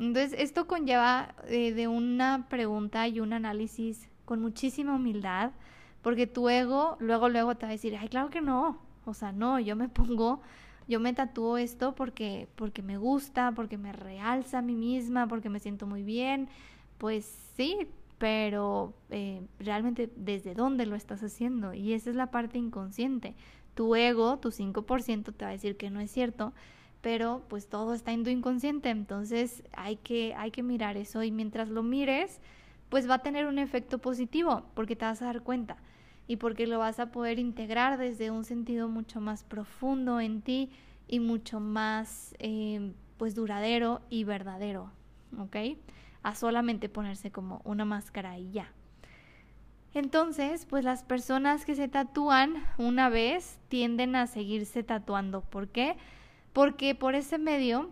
Entonces, 0.00 0.34
esto 0.36 0.66
conlleva 0.66 1.36
eh, 1.46 1.72
de 1.72 1.86
una 1.86 2.48
pregunta 2.48 3.06
y 3.06 3.20
un 3.20 3.32
análisis 3.32 4.08
con 4.24 4.40
muchísima 4.40 4.96
humildad, 4.96 5.52
porque 6.06 6.28
tu 6.28 6.48
ego 6.48 6.96
luego, 7.00 7.28
luego 7.28 7.56
te 7.56 7.66
va 7.66 7.70
a 7.70 7.72
decir, 7.72 7.96
ay, 7.96 8.08
claro 8.08 8.30
que 8.30 8.40
no, 8.40 8.78
o 9.04 9.12
sea, 9.12 9.32
no, 9.32 9.58
yo 9.58 9.74
me 9.74 9.88
pongo 9.88 10.40
yo 10.86 11.00
me 11.00 11.12
tatúo 11.12 11.58
esto 11.58 11.96
porque, 11.96 12.46
porque 12.54 12.80
me 12.80 12.96
gusta, 12.96 13.50
porque 13.50 13.76
me 13.76 13.92
realza 13.92 14.58
a 14.58 14.62
mí 14.62 14.76
misma, 14.76 15.26
porque 15.26 15.48
me 15.48 15.58
siento 15.58 15.84
muy 15.84 16.04
bien. 16.04 16.48
Pues 16.98 17.24
sí, 17.56 17.88
pero 18.18 18.94
eh, 19.10 19.42
realmente 19.58 20.08
desde 20.14 20.54
dónde 20.54 20.86
lo 20.86 20.94
estás 20.94 21.24
haciendo. 21.24 21.74
Y 21.74 21.92
esa 21.92 22.10
es 22.10 22.14
la 22.14 22.30
parte 22.30 22.56
inconsciente. 22.56 23.34
Tu 23.74 23.96
ego, 23.96 24.38
tu 24.38 24.52
5% 24.52 25.34
te 25.34 25.44
va 25.44 25.48
a 25.48 25.54
decir 25.54 25.76
que 25.76 25.90
no 25.90 25.98
es 25.98 26.12
cierto, 26.12 26.52
pero 27.00 27.42
pues 27.48 27.68
todo 27.68 27.94
está 27.94 28.12
en 28.12 28.22
tu 28.22 28.30
inconsciente. 28.30 28.90
Entonces 28.90 29.64
hay 29.72 29.96
que, 29.96 30.36
hay 30.36 30.52
que 30.52 30.62
mirar 30.62 30.96
eso 30.96 31.24
y 31.24 31.32
mientras 31.32 31.68
lo 31.68 31.82
mires, 31.82 32.40
pues 32.90 33.10
va 33.10 33.14
a 33.14 33.22
tener 33.24 33.46
un 33.46 33.58
efecto 33.58 33.98
positivo 33.98 34.62
porque 34.74 34.94
te 34.94 35.04
vas 35.04 35.20
a 35.20 35.24
dar 35.24 35.42
cuenta 35.42 35.78
y 36.26 36.36
porque 36.36 36.66
lo 36.66 36.78
vas 36.78 36.98
a 37.00 37.12
poder 37.12 37.38
integrar 37.38 37.98
desde 37.98 38.30
un 38.30 38.44
sentido 38.44 38.88
mucho 38.88 39.20
más 39.20 39.44
profundo 39.44 40.20
en 40.20 40.42
ti 40.42 40.70
y 41.08 41.20
mucho 41.20 41.60
más 41.60 42.34
eh, 42.38 42.92
pues 43.16 43.34
duradero 43.34 44.00
y 44.10 44.24
verdadero, 44.24 44.90
¿ok? 45.38 45.56
A 46.22 46.34
solamente 46.34 46.88
ponerse 46.88 47.30
como 47.30 47.60
una 47.64 47.84
máscara 47.84 48.38
y 48.38 48.50
ya. 48.50 48.72
Entonces, 49.94 50.66
pues 50.66 50.84
las 50.84 51.04
personas 51.04 51.64
que 51.64 51.74
se 51.74 51.88
tatúan 51.88 52.56
una 52.76 53.08
vez 53.08 53.58
tienden 53.68 54.14
a 54.14 54.26
seguirse 54.26 54.82
tatuando. 54.82 55.40
¿Por 55.40 55.68
qué? 55.68 55.96
Porque 56.52 56.94
por 56.94 57.14
ese 57.14 57.38
medio, 57.38 57.90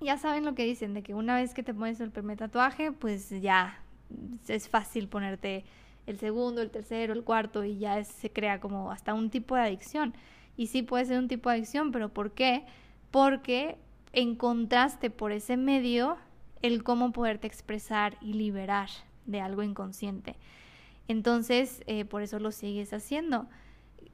ya 0.00 0.16
saben 0.16 0.46
lo 0.46 0.54
que 0.54 0.64
dicen, 0.64 0.94
de 0.94 1.02
que 1.02 1.12
una 1.12 1.36
vez 1.36 1.52
que 1.52 1.62
te 1.62 1.74
pones 1.74 2.00
el 2.00 2.10
primer 2.10 2.38
tatuaje, 2.38 2.92
pues 2.92 3.28
ya 3.42 3.78
es 4.48 4.68
fácil 4.70 5.08
ponerte 5.08 5.64
el 6.06 6.18
segundo, 6.18 6.62
el 6.62 6.70
tercero, 6.70 7.12
el 7.12 7.24
cuarto 7.24 7.64
y 7.64 7.78
ya 7.78 8.02
se 8.04 8.30
crea 8.30 8.60
como 8.60 8.90
hasta 8.90 9.14
un 9.14 9.30
tipo 9.30 9.54
de 9.54 9.62
adicción. 9.62 10.14
Y 10.56 10.68
sí 10.68 10.82
puede 10.82 11.04
ser 11.06 11.18
un 11.18 11.28
tipo 11.28 11.48
de 11.48 11.56
adicción, 11.56 11.92
pero 11.92 12.08
¿por 12.08 12.32
qué? 12.32 12.64
Porque 13.10 13.76
encontraste 14.12 15.10
por 15.10 15.32
ese 15.32 15.56
medio 15.56 16.16
el 16.62 16.82
cómo 16.82 17.12
poderte 17.12 17.46
expresar 17.46 18.16
y 18.20 18.34
liberar 18.34 18.88
de 19.26 19.40
algo 19.40 19.62
inconsciente. 19.62 20.36
Entonces, 21.08 21.82
eh, 21.86 22.04
por 22.04 22.22
eso 22.22 22.38
lo 22.38 22.50
sigues 22.50 22.92
haciendo. 22.92 23.46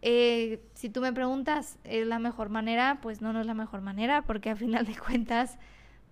Eh, 0.02 0.62
si 0.74 0.88
tú 0.88 1.00
me 1.00 1.12
preguntas, 1.12 1.78
¿es 1.84 2.06
la 2.06 2.18
mejor 2.18 2.48
manera? 2.48 2.98
Pues 3.02 3.20
no, 3.20 3.32
no 3.32 3.40
es 3.40 3.46
la 3.46 3.54
mejor 3.54 3.82
manera, 3.82 4.22
porque 4.22 4.50
al 4.50 4.56
final 4.56 4.86
de 4.86 4.96
cuentas, 4.96 5.58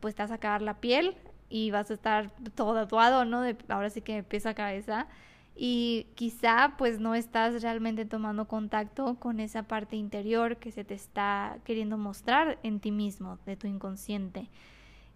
pues 0.01 0.15
te 0.15 0.23
vas 0.23 0.31
a 0.31 0.35
acabar 0.35 0.63
la 0.63 0.81
piel 0.81 1.17
y 1.49 1.71
vas 1.71 1.91
a 1.91 1.95
estar 1.95 2.31
todo 2.55 2.75
tatuado, 2.75 3.25
¿no? 3.25 3.41
De, 3.41 3.57
ahora 3.69 3.91
sí 3.91 4.03
que 4.03 4.19
empieza 4.19 4.51
a 4.51 4.55
cabeza 4.55 5.09
y 5.61 6.07
quizá 6.15 6.75
pues 6.79 7.01
no 7.01 7.17
estás 7.17 7.63
realmente 7.63 8.05
tomando 8.05 8.47
contacto 8.47 9.17
con 9.17 9.41
esa 9.41 9.65
parte 9.65 9.97
interior 9.97 10.59
que 10.59 10.71
se 10.71 10.85
te 10.85 10.95
está 10.95 11.59
queriendo 11.65 11.99
mostrar 11.99 12.61
en 12.63 12.79
ti 12.79 12.93
mismo, 12.93 13.41
de 13.45 13.57
tu 13.57 13.67
inconsciente. 13.67 14.49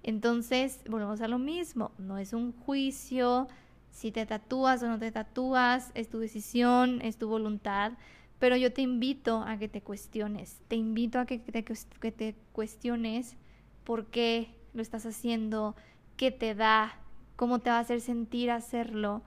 Entonces, 0.02 0.80
volvemos 0.90 1.20
a 1.20 1.28
lo 1.28 1.38
mismo, 1.38 1.92
no 1.96 2.18
es 2.18 2.32
un 2.32 2.52
juicio, 2.52 3.46
si 3.92 4.10
te 4.10 4.26
tatúas 4.26 4.82
o 4.82 4.88
no 4.88 4.98
te 4.98 5.12
tatúas, 5.12 5.92
es 5.94 6.08
tu 6.08 6.18
decisión, 6.18 7.00
es 7.02 7.18
tu 7.18 7.28
voluntad, 7.28 7.92
pero 8.40 8.56
yo 8.56 8.72
te 8.72 8.82
invito 8.82 9.44
a 9.46 9.58
que 9.58 9.68
te 9.68 9.80
cuestiones, 9.80 10.58
te 10.66 10.74
invito 10.74 11.20
a 11.20 11.24
que 11.24 11.38
te, 11.38 11.62
que 11.62 12.10
te 12.10 12.34
cuestiones 12.50 13.36
por 13.84 14.06
qué 14.06 14.48
lo 14.74 14.82
estás 14.82 15.06
haciendo, 15.06 15.76
qué 16.16 16.32
te 16.32 16.56
da, 16.56 16.98
cómo 17.36 17.60
te 17.60 17.70
va 17.70 17.76
a 17.76 17.80
hacer 17.80 18.00
sentir 18.00 18.50
hacerlo 18.50 19.22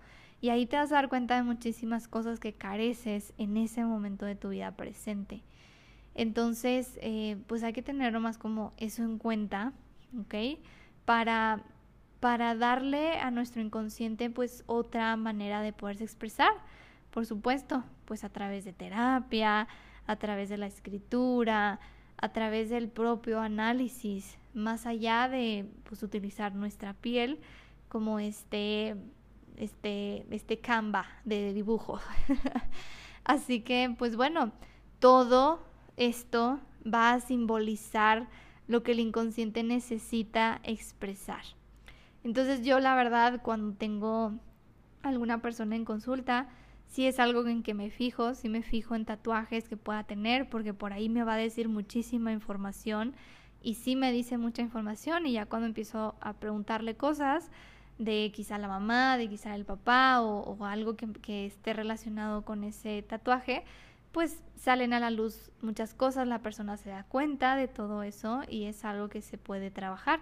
y 0.46 0.52
ahí 0.52 0.68
te 0.68 0.78
vas 0.78 0.92
a 0.92 0.96
dar 0.96 1.10
cuenta 1.10 1.38
de 1.38 1.42
muchísimas 1.42 2.08
cosas 2.08 2.40
que 2.40 2.54
careces 2.54 3.34
en 3.40 3.58
ese 3.58 3.84
momento 3.84 4.28
de 4.28 4.36
tu 4.36 4.50
vida 4.50 4.70
presente. 4.76 5.42
Entonces, 6.14 7.00
eh, 7.02 7.38
pues 7.48 7.64
hay 7.64 7.74
que 7.74 7.82
tenerlo 7.82 8.20
más 8.20 8.38
como 8.38 8.72
eso 8.78 9.02
en 9.02 9.18
cuenta, 9.18 9.74
¿ok? 10.16 10.60
Para, 11.04 11.64
para 12.20 12.54
darle 12.54 13.18
a 13.18 13.32
nuestro 13.32 13.60
inconsciente 13.60 14.30
pues 14.30 14.64
otra 14.68 15.16
manera 15.16 15.62
de 15.62 15.74
poderse 15.74 16.04
expresar, 16.04 16.52
por 17.10 17.26
supuesto, 17.26 17.84
pues 18.06 18.24
a 18.24 18.30
través 18.30 18.66
de 18.66 18.74
terapia, 18.74 19.68
a 20.06 20.16
través 20.18 20.50
de 20.50 20.58
la 20.58 20.68
escritura, 20.68 21.80
a 22.18 22.30
través 22.34 22.70
del 22.70 22.88
propio 22.88 23.40
análisis, 23.40 24.38
más 24.54 24.86
allá 24.86 25.28
de 25.28 25.66
pues 25.86 26.04
utilizar 26.04 26.54
nuestra 26.54 26.94
piel 26.94 27.40
como 27.88 28.20
este 28.20 28.96
este, 29.58 30.26
este 30.34 30.60
Canva 30.60 31.06
de 31.24 31.54
dibujo. 31.54 32.00
Así 33.24 33.62
que, 33.62 33.94
pues 33.98 34.16
bueno, 34.16 34.52
todo 35.00 35.64
esto 35.98 36.60
va 36.86 37.14
a 37.14 37.20
simbolizar 37.20 38.28
lo 38.68 38.84
que 38.84 38.92
el 38.94 39.00
inconsciente 39.00 39.64
necesita 39.64 40.60
expresar. 40.64 41.44
Entonces 42.24 42.66
yo 42.66 42.80
la 42.80 42.96
verdad 42.96 43.42
cuando 43.44 43.76
tengo 43.76 44.34
alguna 45.04 45.42
persona 45.42 45.76
en 45.76 45.86
consulta, 45.86 46.50
si 46.88 47.06
es 47.08 47.20
algo 47.20 47.46
en 47.48 47.64
que 47.64 47.74
me 47.74 47.90
fijo, 47.90 48.34
si 48.34 48.50
me 48.50 48.62
fijo 48.64 48.96
en 48.96 49.06
tatuajes 49.06 49.68
que 49.68 49.78
pueda 49.78 50.04
tener, 50.04 50.50
porque 50.50 50.74
por 50.74 50.94
ahí 50.94 51.10
me 51.10 51.24
va 51.24 51.34
a 51.34 51.38
decir 51.38 51.68
muchísima 51.68 52.32
información 52.32 53.14
y 53.62 53.76
sí 53.76 53.96
me 53.96 54.12
dice 54.12 54.38
mucha 54.38 54.62
información 54.62 55.26
y 55.26 55.34
ya 55.34 55.46
cuando 55.46 55.68
empiezo 55.68 56.16
a 56.22 56.34
preguntarle 56.34 56.96
cosas, 56.96 57.50
de 57.98 58.32
quizá 58.34 58.58
la 58.58 58.68
mamá, 58.68 59.18
de 59.18 59.30
quizá 59.30 59.56
el 59.56 59.66
papá 59.66 60.22
o, 60.22 60.66
algo 60.66 60.96
que, 60.96 61.46
esté 61.46 61.74
relacionado 61.74 62.44
con 62.44 62.64
ese 62.64 63.02
tatuaje, 63.04 63.64
pues 64.12 64.42
salen 64.56 64.94
a 64.94 65.00
la 65.00 65.12
luz 65.12 65.52
muchas 65.62 65.94
cosas, 65.94 66.28
la 66.28 66.40
persona 66.40 66.78
se 66.78 66.90
da 66.90 67.04
cuenta 67.04 67.56
de 67.56 67.68
todo 67.68 68.04
eso 68.04 68.42
y 68.50 68.66
es 68.66 68.86
algo 68.86 69.10
que 69.10 69.22
se 69.22 69.38
puede 69.38 69.72
trabajar. 69.72 70.20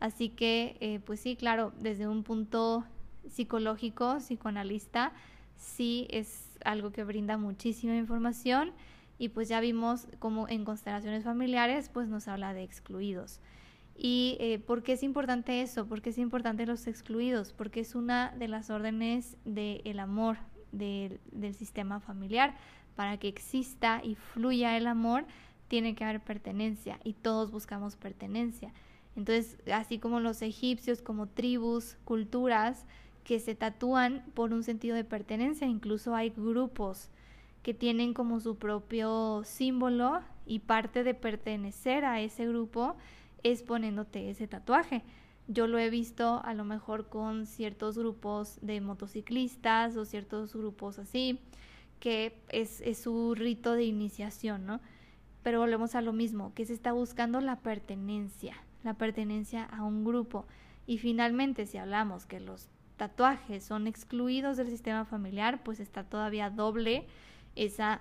Así 0.00 0.30
que, 0.30 0.76
eh, 0.80 1.00
pues 1.04 1.20
sí, 1.20 1.36
claro, 1.36 1.72
desde 1.78 2.08
un 2.08 2.24
punto 2.24 2.84
psicológico, 3.28 4.18
psicoanalista, 4.18 5.12
sí 5.56 6.06
es 6.10 6.58
algo 6.64 6.92
que 6.92 7.04
brinda 7.04 7.38
muchísima 7.38 7.96
información 7.96 8.72
y 9.18 9.28
pues 9.28 9.48
ya 9.48 9.60
vimos 9.60 10.08
como 10.18 10.48
en 10.48 10.64
constelaciones 10.64 11.24
familiares, 11.24 11.88
pues 11.88 12.08
nos 12.08 12.26
habla 12.28 12.54
de 12.54 12.64
excluidos. 12.64 13.40
¿Y 13.96 14.36
eh, 14.40 14.58
por 14.58 14.82
qué 14.82 14.92
es 14.92 15.02
importante 15.02 15.62
eso? 15.62 15.86
¿Por 15.86 16.02
qué 16.02 16.10
es 16.10 16.18
importante 16.18 16.66
los 16.66 16.86
excluidos? 16.86 17.52
Porque 17.52 17.80
es 17.80 17.94
una 17.94 18.32
de 18.32 18.48
las 18.48 18.70
órdenes 18.70 19.36
del 19.44 20.00
amor 20.00 20.38
del 20.72 21.20
sistema 21.54 22.00
familiar. 22.00 22.56
Para 22.96 23.16
que 23.18 23.28
exista 23.28 24.00
y 24.02 24.14
fluya 24.14 24.76
el 24.76 24.86
amor, 24.86 25.24
tiene 25.68 25.94
que 25.94 26.04
haber 26.04 26.20
pertenencia 26.20 27.00
y 27.04 27.14
todos 27.14 27.50
buscamos 27.50 27.96
pertenencia. 27.96 28.72
Entonces, 29.16 29.58
así 29.72 29.98
como 29.98 30.20
los 30.20 30.42
egipcios, 30.42 31.02
como 31.02 31.28
tribus, 31.28 31.96
culturas 32.04 32.84
que 33.24 33.40
se 33.40 33.54
tatúan 33.54 34.24
por 34.34 34.52
un 34.52 34.62
sentido 34.64 34.96
de 34.96 35.04
pertenencia, 35.04 35.66
incluso 35.66 36.14
hay 36.14 36.30
grupos 36.30 37.08
que 37.62 37.72
tienen 37.72 38.14
como 38.14 38.40
su 38.40 38.56
propio 38.56 39.42
símbolo 39.44 40.20
y 40.46 40.60
parte 40.60 41.04
de 41.04 41.14
pertenecer 41.14 42.04
a 42.04 42.20
ese 42.20 42.46
grupo 42.46 42.96
es 43.42 43.62
poniéndote 43.62 44.30
ese 44.30 44.48
tatuaje. 44.48 45.02
yo 45.48 45.66
lo 45.66 45.78
he 45.78 45.90
visto 45.90 46.40
a 46.44 46.54
lo 46.54 46.64
mejor 46.64 47.08
con 47.08 47.46
ciertos 47.46 47.98
grupos 47.98 48.58
de 48.62 48.80
motociclistas 48.80 49.96
o 49.96 50.04
ciertos 50.04 50.54
grupos 50.54 50.98
así, 50.98 51.40
que 51.98 52.40
es, 52.48 52.80
es 52.80 52.98
su 52.98 53.34
rito 53.34 53.72
de 53.72 53.84
iniciación, 53.84 54.66
¿no? 54.66 54.80
Pero 55.42 55.58
volvemos 55.58 55.94
a 55.94 56.02
lo 56.02 56.12
mismo, 56.12 56.54
que 56.54 56.64
se 56.64 56.72
está 56.72 56.92
buscando 56.92 57.40
la 57.40 57.56
pertenencia, 57.60 58.56
la 58.84 58.94
pertenencia 58.94 59.64
a 59.64 59.82
un 59.82 60.04
grupo. 60.04 60.46
Y 60.86 60.98
finalmente, 60.98 61.66
si 61.66 61.78
hablamos 61.78 62.26
que 62.26 62.40
los 62.40 62.68
tatuajes 62.96 63.64
son 63.64 63.88
excluidos 63.88 64.56
del 64.56 64.68
sistema 64.68 65.04
familiar, 65.04 65.62
pues 65.64 65.80
está 65.80 66.04
todavía 66.04 66.50
doble 66.50 67.06
esa, 67.56 68.00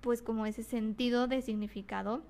pues 0.00 0.22
como 0.22 0.46
ese 0.46 0.62
sentido 0.62 1.26
de 1.26 1.42
significado 1.42 2.22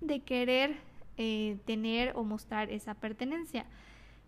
de 0.00 0.20
querer 0.20 0.76
eh, 1.16 1.58
tener 1.64 2.12
o 2.16 2.24
mostrar 2.24 2.70
esa 2.70 2.94
pertenencia. 2.94 3.66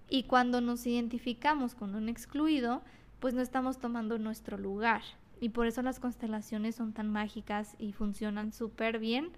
Y 0.09 0.24
cuando 0.24 0.61
nos 0.61 0.87
identificamos 0.87 1.74
con 1.74 1.94
un 1.94 2.09
excluido, 2.09 2.83
pues 3.20 3.35
no 3.35 3.42
estamos 3.42 3.79
tomando 3.79 4.18
nuestro 4.18 4.57
lugar. 4.57 5.03
Y 5.40 5.51
por 5.51 5.66
eso 5.66 5.83
las 5.83 6.01
constelaciones 6.01 6.74
son 6.74 6.92
tan 6.92 7.11
mágicas 7.11 7.74
y 7.79 7.92
funcionan 7.92 8.53
súper 8.53 8.98
bien, 8.98 9.31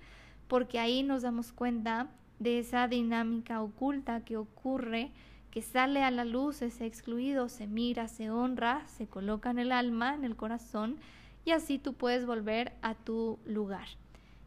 porque 0.48 0.78
ahí 0.78 1.02
nos 1.02 1.22
damos 1.22 1.52
cuenta 1.52 2.08
de 2.38 2.58
esa 2.58 2.88
dinámica 2.88 3.60
oculta 3.62 4.24
que 4.24 4.36
ocurre, 4.36 5.12
que 5.50 5.62
sale 5.62 6.02
a 6.02 6.10
la 6.10 6.24
luz 6.24 6.62
ese 6.62 6.86
excluido, 6.86 7.48
se 7.48 7.66
mira, 7.66 8.08
se 8.08 8.30
honra, 8.30 8.86
se 8.86 9.06
coloca 9.06 9.50
en 9.50 9.58
el 9.58 9.72
alma, 9.72 10.14
en 10.14 10.24
el 10.24 10.36
corazón, 10.36 10.96
y 11.44 11.50
así 11.50 11.78
tú 11.78 11.94
puedes 11.94 12.26
volver 12.26 12.72
a 12.82 12.94
tu 12.94 13.38
lugar. 13.44 13.88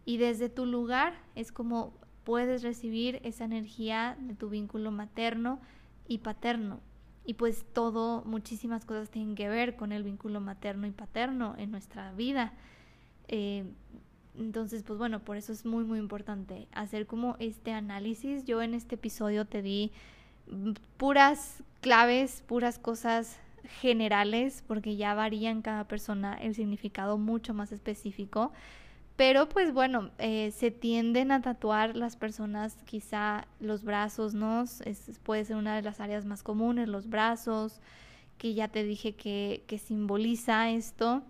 Y 0.06 0.18
desde 0.18 0.50
tu 0.50 0.66
lugar 0.66 1.14
es 1.36 1.52
como 1.52 1.94
puedes 2.24 2.64
recibir 2.64 3.20
esa 3.24 3.46
energía 3.46 4.18
de 4.20 4.34
tu 4.34 4.50
vínculo 4.50 4.92
materno 4.92 5.60
y 6.08 6.20
paterno. 6.20 6.80
Y 7.26 7.36
pues 7.36 7.66
todo, 7.74 8.24
muchísimas 8.26 8.86
cosas 8.86 9.10
tienen 9.10 9.36
que 9.36 9.48
ver 9.48 9.76
con 9.76 9.92
el 9.92 10.04
vínculo 10.04 10.42
materno 10.42 10.88
y 10.88 10.92
paterno 10.92 11.56
en 11.58 11.72
nuestra 11.72 12.12
vida. 12.14 12.54
Eh, 13.28 13.64
entonces, 14.38 14.84
pues 14.84 15.00
bueno, 15.00 15.20
por 15.20 15.38
eso 15.38 15.54
es 15.54 15.66
muy, 15.66 15.84
muy 15.84 16.00
importante 16.00 16.68
hacer 16.74 17.06
como 17.06 17.36
este 17.40 17.72
análisis. 17.72 18.44
Yo 18.46 18.62
en 18.62 18.74
este 18.74 18.96
episodio 18.96 19.46
te 19.46 19.62
di 19.62 19.92
puras 20.98 21.64
claves, 21.82 22.44
puras 22.48 22.80
cosas 22.80 23.38
generales, 23.82 24.64
porque 24.68 24.96
ya 24.96 25.14
varía 25.14 25.50
en 25.50 25.62
cada 25.62 25.88
persona 25.88 26.34
el 26.36 26.56
significado 26.56 27.18
mucho 27.18 27.54
más 27.54 27.72
específico. 27.72 28.52
Pero 29.16 29.48
pues 29.48 29.74
bueno, 29.74 30.10
eh, 30.18 30.52
se 30.52 30.72
tienden 30.72 31.32
a 31.32 31.42
tatuar 31.42 31.96
las 31.96 32.16
personas 32.16 32.78
quizá 32.86 33.46
los 33.60 33.84
brazos, 33.84 34.34
¿no? 34.34 34.64
Es, 34.64 35.20
puede 35.24 35.46
ser 35.46 35.56
una 35.56 35.76
de 35.76 35.84
las 35.84 36.00
áreas 36.00 36.26
más 36.26 36.42
comunes, 36.42 36.88
los 36.88 37.08
brazos, 37.10 37.80
que 38.40 38.56
ya 38.56 38.70
te 38.70 38.84
dije 38.84 39.16
que, 39.16 39.64
que 39.68 39.78
simboliza 39.78 40.72
esto. 40.72 41.24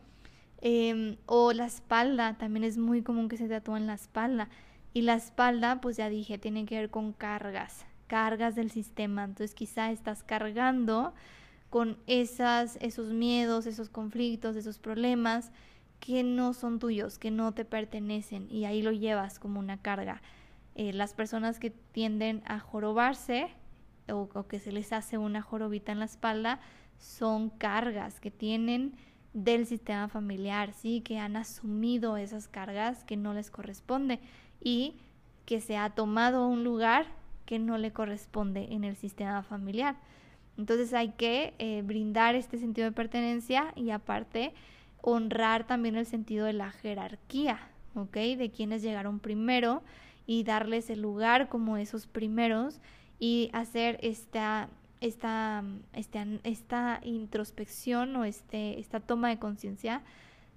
Em, 0.62 1.18
o 1.26 1.52
la 1.52 1.66
espalda, 1.66 2.38
también 2.38 2.64
es 2.64 2.78
muy 2.78 3.02
común 3.02 3.28
que 3.28 3.36
se 3.36 3.50
tatúen 3.50 3.86
la 3.86 3.96
espalda. 3.96 4.48
Y 4.94 5.02
la 5.02 5.16
espalda, 5.16 5.82
pues 5.82 5.98
ya 5.98 6.08
dije, 6.10 6.38
tiene 6.38 6.66
que 6.66 6.78
ver 6.78 6.90
con 6.90 7.12
cargas, 7.12 7.86
cargas 8.08 8.56
del 8.56 8.72
sistema. 8.72 9.26
Entonces 9.26 9.54
quizá 9.56 9.92
estás 9.92 10.24
cargando 10.24 11.14
con 11.70 11.98
esas, 12.08 12.78
esos 12.80 13.10
miedos, 13.10 13.66
esos 13.66 13.90
conflictos, 13.90 14.56
esos 14.56 14.80
problemas 14.80 15.52
que 16.04 16.22
no 16.22 16.54
son 16.54 16.80
tuyos, 16.80 17.18
que 17.18 17.32
no 17.32 17.54
te 17.54 17.64
pertenecen 17.64 18.52
y 18.52 18.66
ahí 18.66 18.82
lo 18.82 18.92
llevas 18.92 19.40
como 19.40 19.62
una 19.62 19.82
carga. 19.82 20.22
Eh, 20.76 20.92
las 20.92 21.14
personas 21.14 21.60
que 21.60 21.70
tienden 21.70 22.44
a 22.46 22.60
jorobarse 22.60 23.48
o, 24.10 24.28
que 24.50 24.60
se 24.60 24.74
les 24.74 24.92
hace 24.92 25.18
una 25.18 25.42
jorobita 25.42 25.94
en 25.94 26.00
la 26.00 26.06
espalda 26.06 26.60
son 26.98 27.50
cargas 27.50 28.20
que 28.20 28.32
tienen 28.32 28.98
del 29.32 29.66
sistema 29.66 30.10
familiar, 30.10 30.74
sí, 30.74 31.00
que 31.00 31.20
han 31.20 31.38
asumido 31.38 32.18
esas 32.18 32.50
cargas 32.50 33.06
que 33.06 33.16
no 33.16 33.34
les 33.34 33.50
corresponde 33.50 34.20
y 34.60 34.98
que 35.46 35.62
se 35.62 35.78
ha 35.78 35.92
tomado 35.92 36.50
un 36.50 36.66
lugar 36.66 37.06
que 37.46 37.60
no 37.60 37.78
le 37.78 37.94
corresponde 37.94 38.74
en 38.74 38.84
el 38.84 38.98
sistema 38.98 39.42
familiar. 39.42 39.96
Entonces 40.58 40.94
hay 40.94 41.14
que 41.14 41.54
eh, 41.60 41.82
brindar 41.82 42.36
este 42.36 42.58
sentido 42.58 42.90
de 42.90 42.92
pertenencia 42.92 43.72
y 43.78 43.92
aparte 43.92 44.54
honrar 45.04 45.68
también 45.68 45.96
el 45.96 46.06
sentido 46.06 46.46
de 46.46 46.54
la 46.54 46.72
jerarquía, 46.72 47.60
¿ok? 47.94 48.16
De 48.16 48.52
quienes 48.56 48.82
llegaron 48.82 49.20
primero 49.20 49.84
y 50.26 50.44
darles 50.44 50.90
el 50.90 51.02
lugar 51.02 51.50
como 51.50 51.78
esos 51.78 52.08
primeros 52.08 52.80
y 53.20 53.50
hacer 53.54 54.00
esta, 54.02 54.70
esta, 55.02 55.64
este, 55.92 56.40
esta 56.44 57.02
introspección 57.04 58.16
o 58.16 58.24
este, 58.24 58.80
esta 58.80 59.02
toma 59.02 59.30
de 59.30 59.38
conciencia 59.38 60.02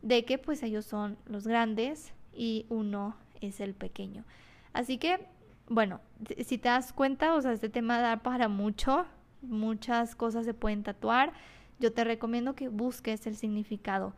de 0.03 0.25
que 0.25 0.39
pues 0.39 0.63
ellos 0.63 0.87
son 0.87 1.19
los 1.27 1.47
grandes 1.49 2.13
y 2.33 2.67
uno 2.69 3.17
es 3.41 3.61
el 3.61 3.75
pequeño. 3.75 4.25
Así 4.73 4.99
que, 4.99 5.27
bueno, 5.69 6.01
si 6.45 6.59
te 6.59 6.69
das 6.69 6.93
cuenta, 6.93 7.35
o 7.35 7.41
sea, 7.41 7.53
este 7.53 7.69
tema 7.69 7.99
da 7.99 8.19
para 8.19 8.47
mucho, 8.49 9.07
muchas 9.43 10.15
cosas 10.15 10.45
se 10.45 10.55
pueden 10.55 10.85
tatuar. 10.85 11.33
Yo 11.81 11.93
te 11.93 12.05
recomiendo 12.05 12.55
que 12.55 12.69
busques 12.69 13.27
el 13.27 13.37
significado. 13.37 14.15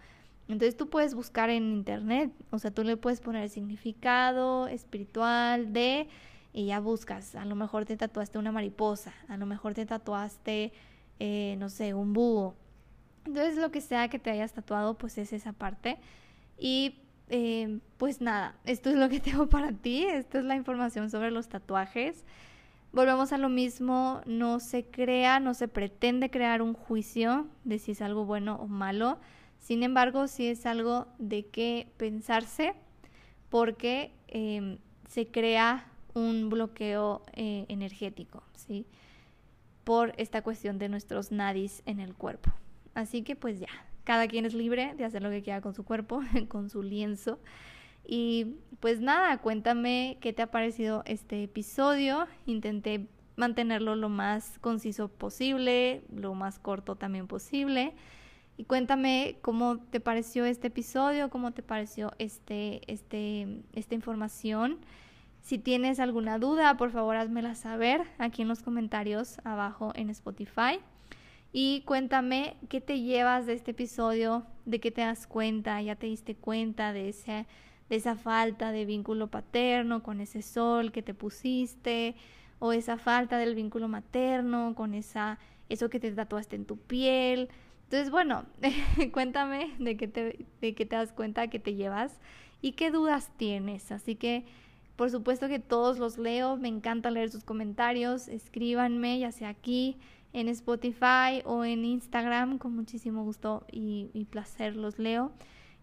Entonces 0.48 0.76
tú 0.76 0.88
puedes 0.88 1.14
buscar 1.14 1.50
en 1.50 1.72
internet, 1.74 2.32
o 2.50 2.58
sea, 2.58 2.70
tú 2.70 2.82
le 2.82 2.96
puedes 2.96 3.20
poner 3.20 3.42
el 3.42 3.50
significado 3.50 4.66
espiritual 4.66 5.74
de 5.74 6.08
y 6.54 6.66
ya 6.66 6.80
buscas. 6.80 7.34
A 7.34 7.44
lo 7.44 7.54
mejor 7.54 7.84
te 7.84 7.96
tatuaste 7.96 8.38
una 8.38 8.50
mariposa, 8.50 9.12
a 9.28 9.36
lo 9.36 9.44
mejor 9.44 9.74
te 9.74 9.84
tatuaste, 9.84 10.72
eh, 11.20 11.56
no 11.58 11.68
sé, 11.68 11.92
un 11.92 12.14
búho. 12.14 12.54
Entonces 13.26 13.56
lo 13.56 13.70
que 13.70 13.82
sea 13.82 14.08
que 14.08 14.18
te 14.18 14.30
hayas 14.30 14.54
tatuado, 14.54 14.96
pues 14.96 15.18
es 15.18 15.34
esa 15.34 15.52
parte. 15.52 15.98
Y 16.58 16.96
eh, 17.28 17.80
pues 17.98 18.22
nada, 18.22 18.56
esto 18.64 18.88
es 18.88 18.96
lo 18.96 19.10
que 19.10 19.20
tengo 19.20 19.48
para 19.48 19.72
ti, 19.72 20.04
esto 20.04 20.38
es 20.38 20.44
la 20.44 20.56
información 20.56 21.10
sobre 21.10 21.30
los 21.30 21.48
tatuajes. 21.48 22.24
Volvemos 22.92 23.34
a 23.34 23.38
lo 23.38 23.50
mismo, 23.50 24.22
no 24.24 24.60
se 24.60 24.86
crea, 24.86 25.40
no 25.40 25.52
se 25.52 25.68
pretende 25.68 26.30
crear 26.30 26.62
un 26.62 26.72
juicio 26.72 27.46
de 27.64 27.78
si 27.78 27.92
es 27.92 28.00
algo 28.00 28.24
bueno 28.24 28.56
o 28.56 28.66
malo 28.66 29.18
sin 29.58 29.82
embargo, 29.82 30.28
sí 30.28 30.48
es 30.48 30.66
algo 30.66 31.08
de 31.18 31.46
qué 31.46 31.88
pensarse 31.96 32.74
porque 33.48 34.12
em, 34.28 34.78
se 35.08 35.26
crea 35.26 35.86
un 36.14 36.48
bloqueo 36.48 37.22
eh, 37.34 37.66
energético, 37.68 38.42
¿sí? 38.54 38.86
Por 39.84 40.12
esta 40.16 40.42
cuestión 40.42 40.78
de 40.78 40.88
nuestros 40.88 41.32
nadis 41.32 41.82
en 41.86 42.00
el 42.00 42.14
cuerpo. 42.14 42.52
Así 42.94 43.22
que 43.22 43.36
pues 43.36 43.60
ya, 43.60 43.68
cada 44.04 44.26
quien 44.26 44.44
es 44.44 44.54
libre 44.54 44.94
de 44.96 45.04
hacer 45.04 45.22
lo 45.22 45.30
que 45.30 45.42
quiera 45.42 45.60
con 45.60 45.74
su 45.74 45.84
cuerpo, 45.84 46.22
con 46.48 46.70
su 46.70 46.82
lienzo. 46.82 47.38
Y 48.06 48.56
pues 48.80 49.00
nada, 49.00 49.38
cuéntame 49.38 50.16
qué 50.20 50.32
te 50.32 50.42
ha 50.42 50.50
parecido 50.50 51.02
este 51.04 51.42
episodio. 51.42 52.26
Intenté 52.46 53.06
mantenerlo 53.36 53.96
lo 53.96 54.08
más 54.08 54.58
conciso 54.60 55.08
posible, 55.08 56.02
lo 56.14 56.34
más 56.34 56.58
corto 56.58 56.96
también 56.96 57.26
posible. 57.26 57.94
Y 58.58 58.64
cuéntame 58.64 59.38
cómo 59.40 59.78
te 59.78 60.00
pareció 60.00 60.44
este 60.44 60.66
episodio, 60.66 61.30
cómo 61.30 61.52
te 61.52 61.62
pareció 61.62 62.12
este, 62.18 62.80
este, 62.92 63.62
esta 63.72 63.94
información. 63.94 64.78
Si 65.42 65.58
tienes 65.58 66.00
alguna 66.00 66.40
duda, 66.40 66.76
por 66.76 66.90
favor 66.90 67.14
házmela 67.14 67.54
saber 67.54 68.02
aquí 68.18 68.42
en 68.42 68.48
los 68.48 68.64
comentarios 68.64 69.38
abajo 69.44 69.92
en 69.94 70.10
Spotify. 70.10 70.80
Y 71.52 71.82
cuéntame 71.82 72.56
qué 72.68 72.80
te 72.80 73.00
llevas 73.00 73.46
de 73.46 73.52
este 73.52 73.70
episodio, 73.70 74.44
de 74.64 74.80
qué 74.80 74.90
te 74.90 75.02
das 75.02 75.28
cuenta, 75.28 75.80
ya 75.80 75.94
te 75.94 76.08
diste 76.08 76.34
cuenta 76.34 76.92
de, 76.92 77.14
de 77.88 77.96
esa 77.96 78.16
falta 78.16 78.72
de 78.72 78.84
vínculo 78.84 79.28
paterno 79.28 80.02
con 80.02 80.20
ese 80.20 80.42
sol 80.42 80.90
que 80.90 81.02
te 81.02 81.14
pusiste, 81.14 82.16
o 82.58 82.72
esa 82.72 82.98
falta 82.98 83.38
del 83.38 83.54
vínculo 83.54 83.86
materno 83.86 84.74
con 84.74 84.94
esa, 84.94 85.38
eso 85.68 85.88
que 85.88 86.00
te 86.00 86.10
tatuaste 86.10 86.56
en 86.56 86.64
tu 86.64 86.76
piel 86.76 87.50
entonces, 87.88 88.10
bueno, 88.10 88.44
cuéntame 89.14 89.72
de 89.78 89.96
qué, 89.96 90.08
te, 90.08 90.44
de 90.60 90.74
qué 90.74 90.84
te 90.84 90.94
das 90.94 91.10
cuenta, 91.10 91.48
qué 91.48 91.58
te 91.58 91.74
llevas 91.74 92.20
y 92.60 92.72
qué 92.72 92.90
dudas 92.90 93.30
tienes. 93.38 93.90
Así 93.92 94.14
que, 94.14 94.44
por 94.94 95.10
supuesto 95.10 95.48
que 95.48 95.58
todos 95.58 95.98
los 95.98 96.18
leo, 96.18 96.58
me 96.58 96.68
encanta 96.68 97.10
leer 97.10 97.30
sus 97.30 97.44
comentarios, 97.44 98.28
escríbanme, 98.28 99.18
ya 99.18 99.32
sea 99.32 99.48
aquí 99.48 99.96
en 100.34 100.48
Spotify 100.48 101.40
o 101.46 101.64
en 101.64 101.86
Instagram, 101.86 102.58
con 102.58 102.76
muchísimo 102.76 103.24
gusto 103.24 103.64
y, 103.72 104.10
y 104.12 104.26
placer 104.26 104.76
los 104.76 104.98
leo. 104.98 105.32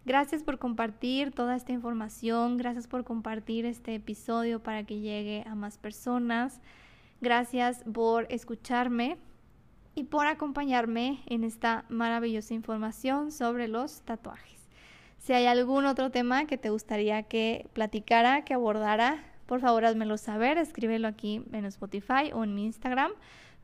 Gracias 0.04 0.44
por 0.44 0.60
compartir 0.60 1.32
toda 1.32 1.56
esta 1.56 1.72
información, 1.72 2.56
gracias 2.56 2.86
por 2.86 3.02
compartir 3.02 3.66
este 3.66 3.96
episodio 3.96 4.62
para 4.62 4.84
que 4.84 5.00
llegue 5.00 5.42
a 5.44 5.56
más 5.56 5.76
personas. 5.76 6.60
Gracias 7.20 7.82
por 7.92 8.28
escucharme 8.30 9.18
y 9.96 10.04
por 10.04 10.26
acompañarme 10.26 11.22
en 11.26 11.42
esta 11.42 11.86
maravillosa 11.88 12.54
información 12.54 13.32
sobre 13.32 13.66
los 13.66 14.02
tatuajes. 14.02 14.68
Si 15.18 15.32
hay 15.32 15.46
algún 15.46 15.86
otro 15.86 16.10
tema 16.10 16.46
que 16.46 16.58
te 16.58 16.70
gustaría 16.70 17.24
que 17.24 17.66
platicara, 17.72 18.44
que 18.44 18.54
abordara, 18.54 19.24
por 19.46 19.60
favor 19.60 19.86
házmelo 19.86 20.18
saber, 20.18 20.58
escríbelo 20.58 21.08
aquí 21.08 21.42
en 21.50 21.64
Spotify 21.64 22.30
o 22.32 22.44
en 22.44 22.54
mi 22.54 22.66
Instagram 22.66 23.10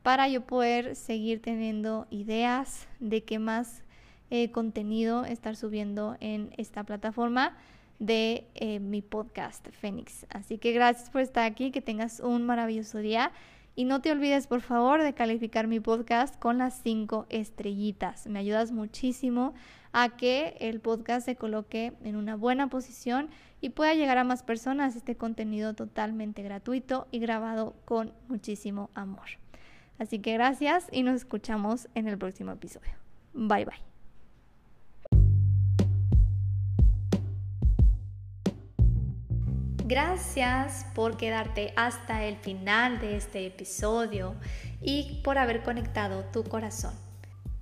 para 0.01 0.27
yo 0.27 0.41
poder 0.41 0.95
seguir 0.95 1.41
teniendo 1.41 2.07
ideas 2.09 2.87
de 2.99 3.23
qué 3.23 3.37
más 3.37 3.83
eh, 4.31 4.51
contenido 4.51 5.25
estar 5.25 5.55
subiendo 5.55 6.17
en 6.19 6.51
esta 6.57 6.83
plataforma 6.83 7.55
de 7.99 8.47
eh, 8.55 8.79
mi 8.79 9.03
podcast 9.03 9.69
Fénix. 9.69 10.25
Así 10.29 10.57
que 10.57 10.71
gracias 10.71 11.11
por 11.11 11.21
estar 11.21 11.45
aquí, 11.45 11.69
que 11.69 11.81
tengas 11.81 12.19
un 12.19 12.43
maravilloso 12.43 12.97
día 12.97 13.31
y 13.75 13.85
no 13.85 14.01
te 14.01 14.11
olvides 14.11 14.47
por 14.47 14.61
favor 14.61 15.01
de 15.01 15.13
calificar 15.13 15.67
mi 15.67 15.79
podcast 15.79 16.37
con 16.39 16.57
las 16.57 16.79
cinco 16.81 17.25
estrellitas. 17.29 18.27
Me 18.27 18.39
ayudas 18.39 18.71
muchísimo 18.71 19.53
a 19.91 20.09
que 20.09 20.57
el 20.59 20.79
podcast 20.79 21.25
se 21.25 21.35
coloque 21.35 21.93
en 22.03 22.15
una 22.15 22.35
buena 22.35 22.67
posición 22.67 23.29
y 23.61 23.69
pueda 23.69 23.93
llegar 23.93 24.17
a 24.17 24.23
más 24.23 24.43
personas 24.43 24.95
este 24.95 25.15
contenido 25.15 25.73
totalmente 25.73 26.43
gratuito 26.43 27.07
y 27.11 27.19
grabado 27.19 27.75
con 27.85 28.13
muchísimo 28.27 28.89
amor. 28.93 29.27
Así 29.99 30.19
que 30.19 30.33
gracias 30.33 30.87
y 30.91 31.03
nos 31.03 31.15
escuchamos 31.15 31.87
en 31.95 32.07
el 32.07 32.17
próximo 32.17 32.51
episodio. 32.51 32.93
Bye 33.33 33.65
bye. 33.65 33.92
Gracias 39.85 40.85
por 40.95 41.17
quedarte 41.17 41.73
hasta 41.75 42.23
el 42.23 42.37
final 42.37 43.01
de 43.01 43.17
este 43.17 43.45
episodio 43.45 44.33
y 44.81 45.19
por 45.25 45.37
haber 45.37 45.61
conectado 45.61 46.23
tu 46.31 46.45
corazón. 46.45 46.93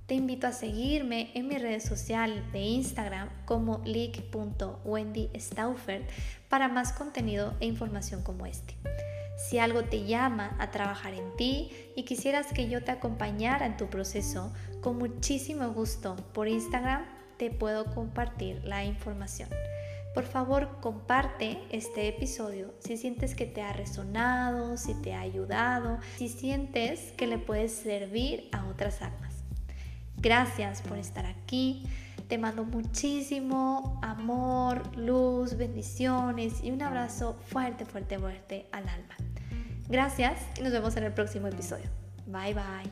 Te 0.06 0.14
invito 0.14 0.46
a 0.46 0.52
seguirme 0.52 1.32
en 1.34 1.48
mis 1.48 1.60
redes 1.60 1.82
sociales 1.82 2.44
de 2.52 2.60
Instagram 2.60 3.28
como 3.44 3.82
leak.wendystauffer 3.84 6.06
para 6.48 6.68
más 6.68 6.92
contenido 6.92 7.54
e 7.58 7.66
información 7.66 8.22
como 8.22 8.46
este. 8.46 8.76
Si 9.36 9.58
algo 9.58 9.82
te 9.82 10.04
llama 10.04 10.54
a 10.60 10.70
trabajar 10.70 11.14
en 11.14 11.34
ti 11.36 11.72
y 11.96 12.04
quisieras 12.04 12.52
que 12.52 12.68
yo 12.68 12.84
te 12.84 12.92
acompañara 12.92 13.66
en 13.66 13.76
tu 13.76 13.90
proceso, 13.90 14.52
con 14.80 14.96
muchísimo 14.96 15.72
gusto 15.72 16.14
por 16.32 16.46
Instagram 16.46 17.04
te 17.36 17.50
puedo 17.50 17.86
compartir 17.86 18.62
la 18.62 18.84
información. 18.84 19.48
Por 20.14 20.24
favor, 20.24 20.68
comparte 20.80 21.58
este 21.70 22.06
episodio 22.08 22.74
si 22.80 22.96
sientes 22.98 23.34
que 23.34 23.46
te 23.46 23.62
ha 23.62 23.72
resonado, 23.72 24.76
si 24.76 24.94
te 24.94 25.14
ha 25.14 25.20
ayudado, 25.20 25.98
si 26.16 26.28
sientes 26.28 27.12
que 27.16 27.26
le 27.26 27.38
puedes 27.38 27.72
servir 27.72 28.48
a 28.52 28.66
otras 28.66 29.00
almas. 29.00 29.32
Gracias 30.18 30.82
por 30.82 30.98
estar 30.98 31.24
aquí. 31.24 31.84
Te 32.28 32.38
mando 32.38 32.64
muchísimo 32.64 33.98
amor, 34.02 34.96
luz, 34.96 35.56
bendiciones 35.56 36.62
y 36.62 36.70
un 36.70 36.82
abrazo 36.82 37.36
fuerte, 37.48 37.84
fuerte, 37.84 38.18
fuerte 38.18 38.66
al 38.72 38.88
alma. 38.88 39.16
Gracias 39.88 40.40
y 40.58 40.62
nos 40.62 40.72
vemos 40.72 40.96
en 40.96 41.04
el 41.04 41.12
próximo 41.12 41.48
episodio. 41.48 41.90
Bye 42.26 42.54
bye. 42.54 42.90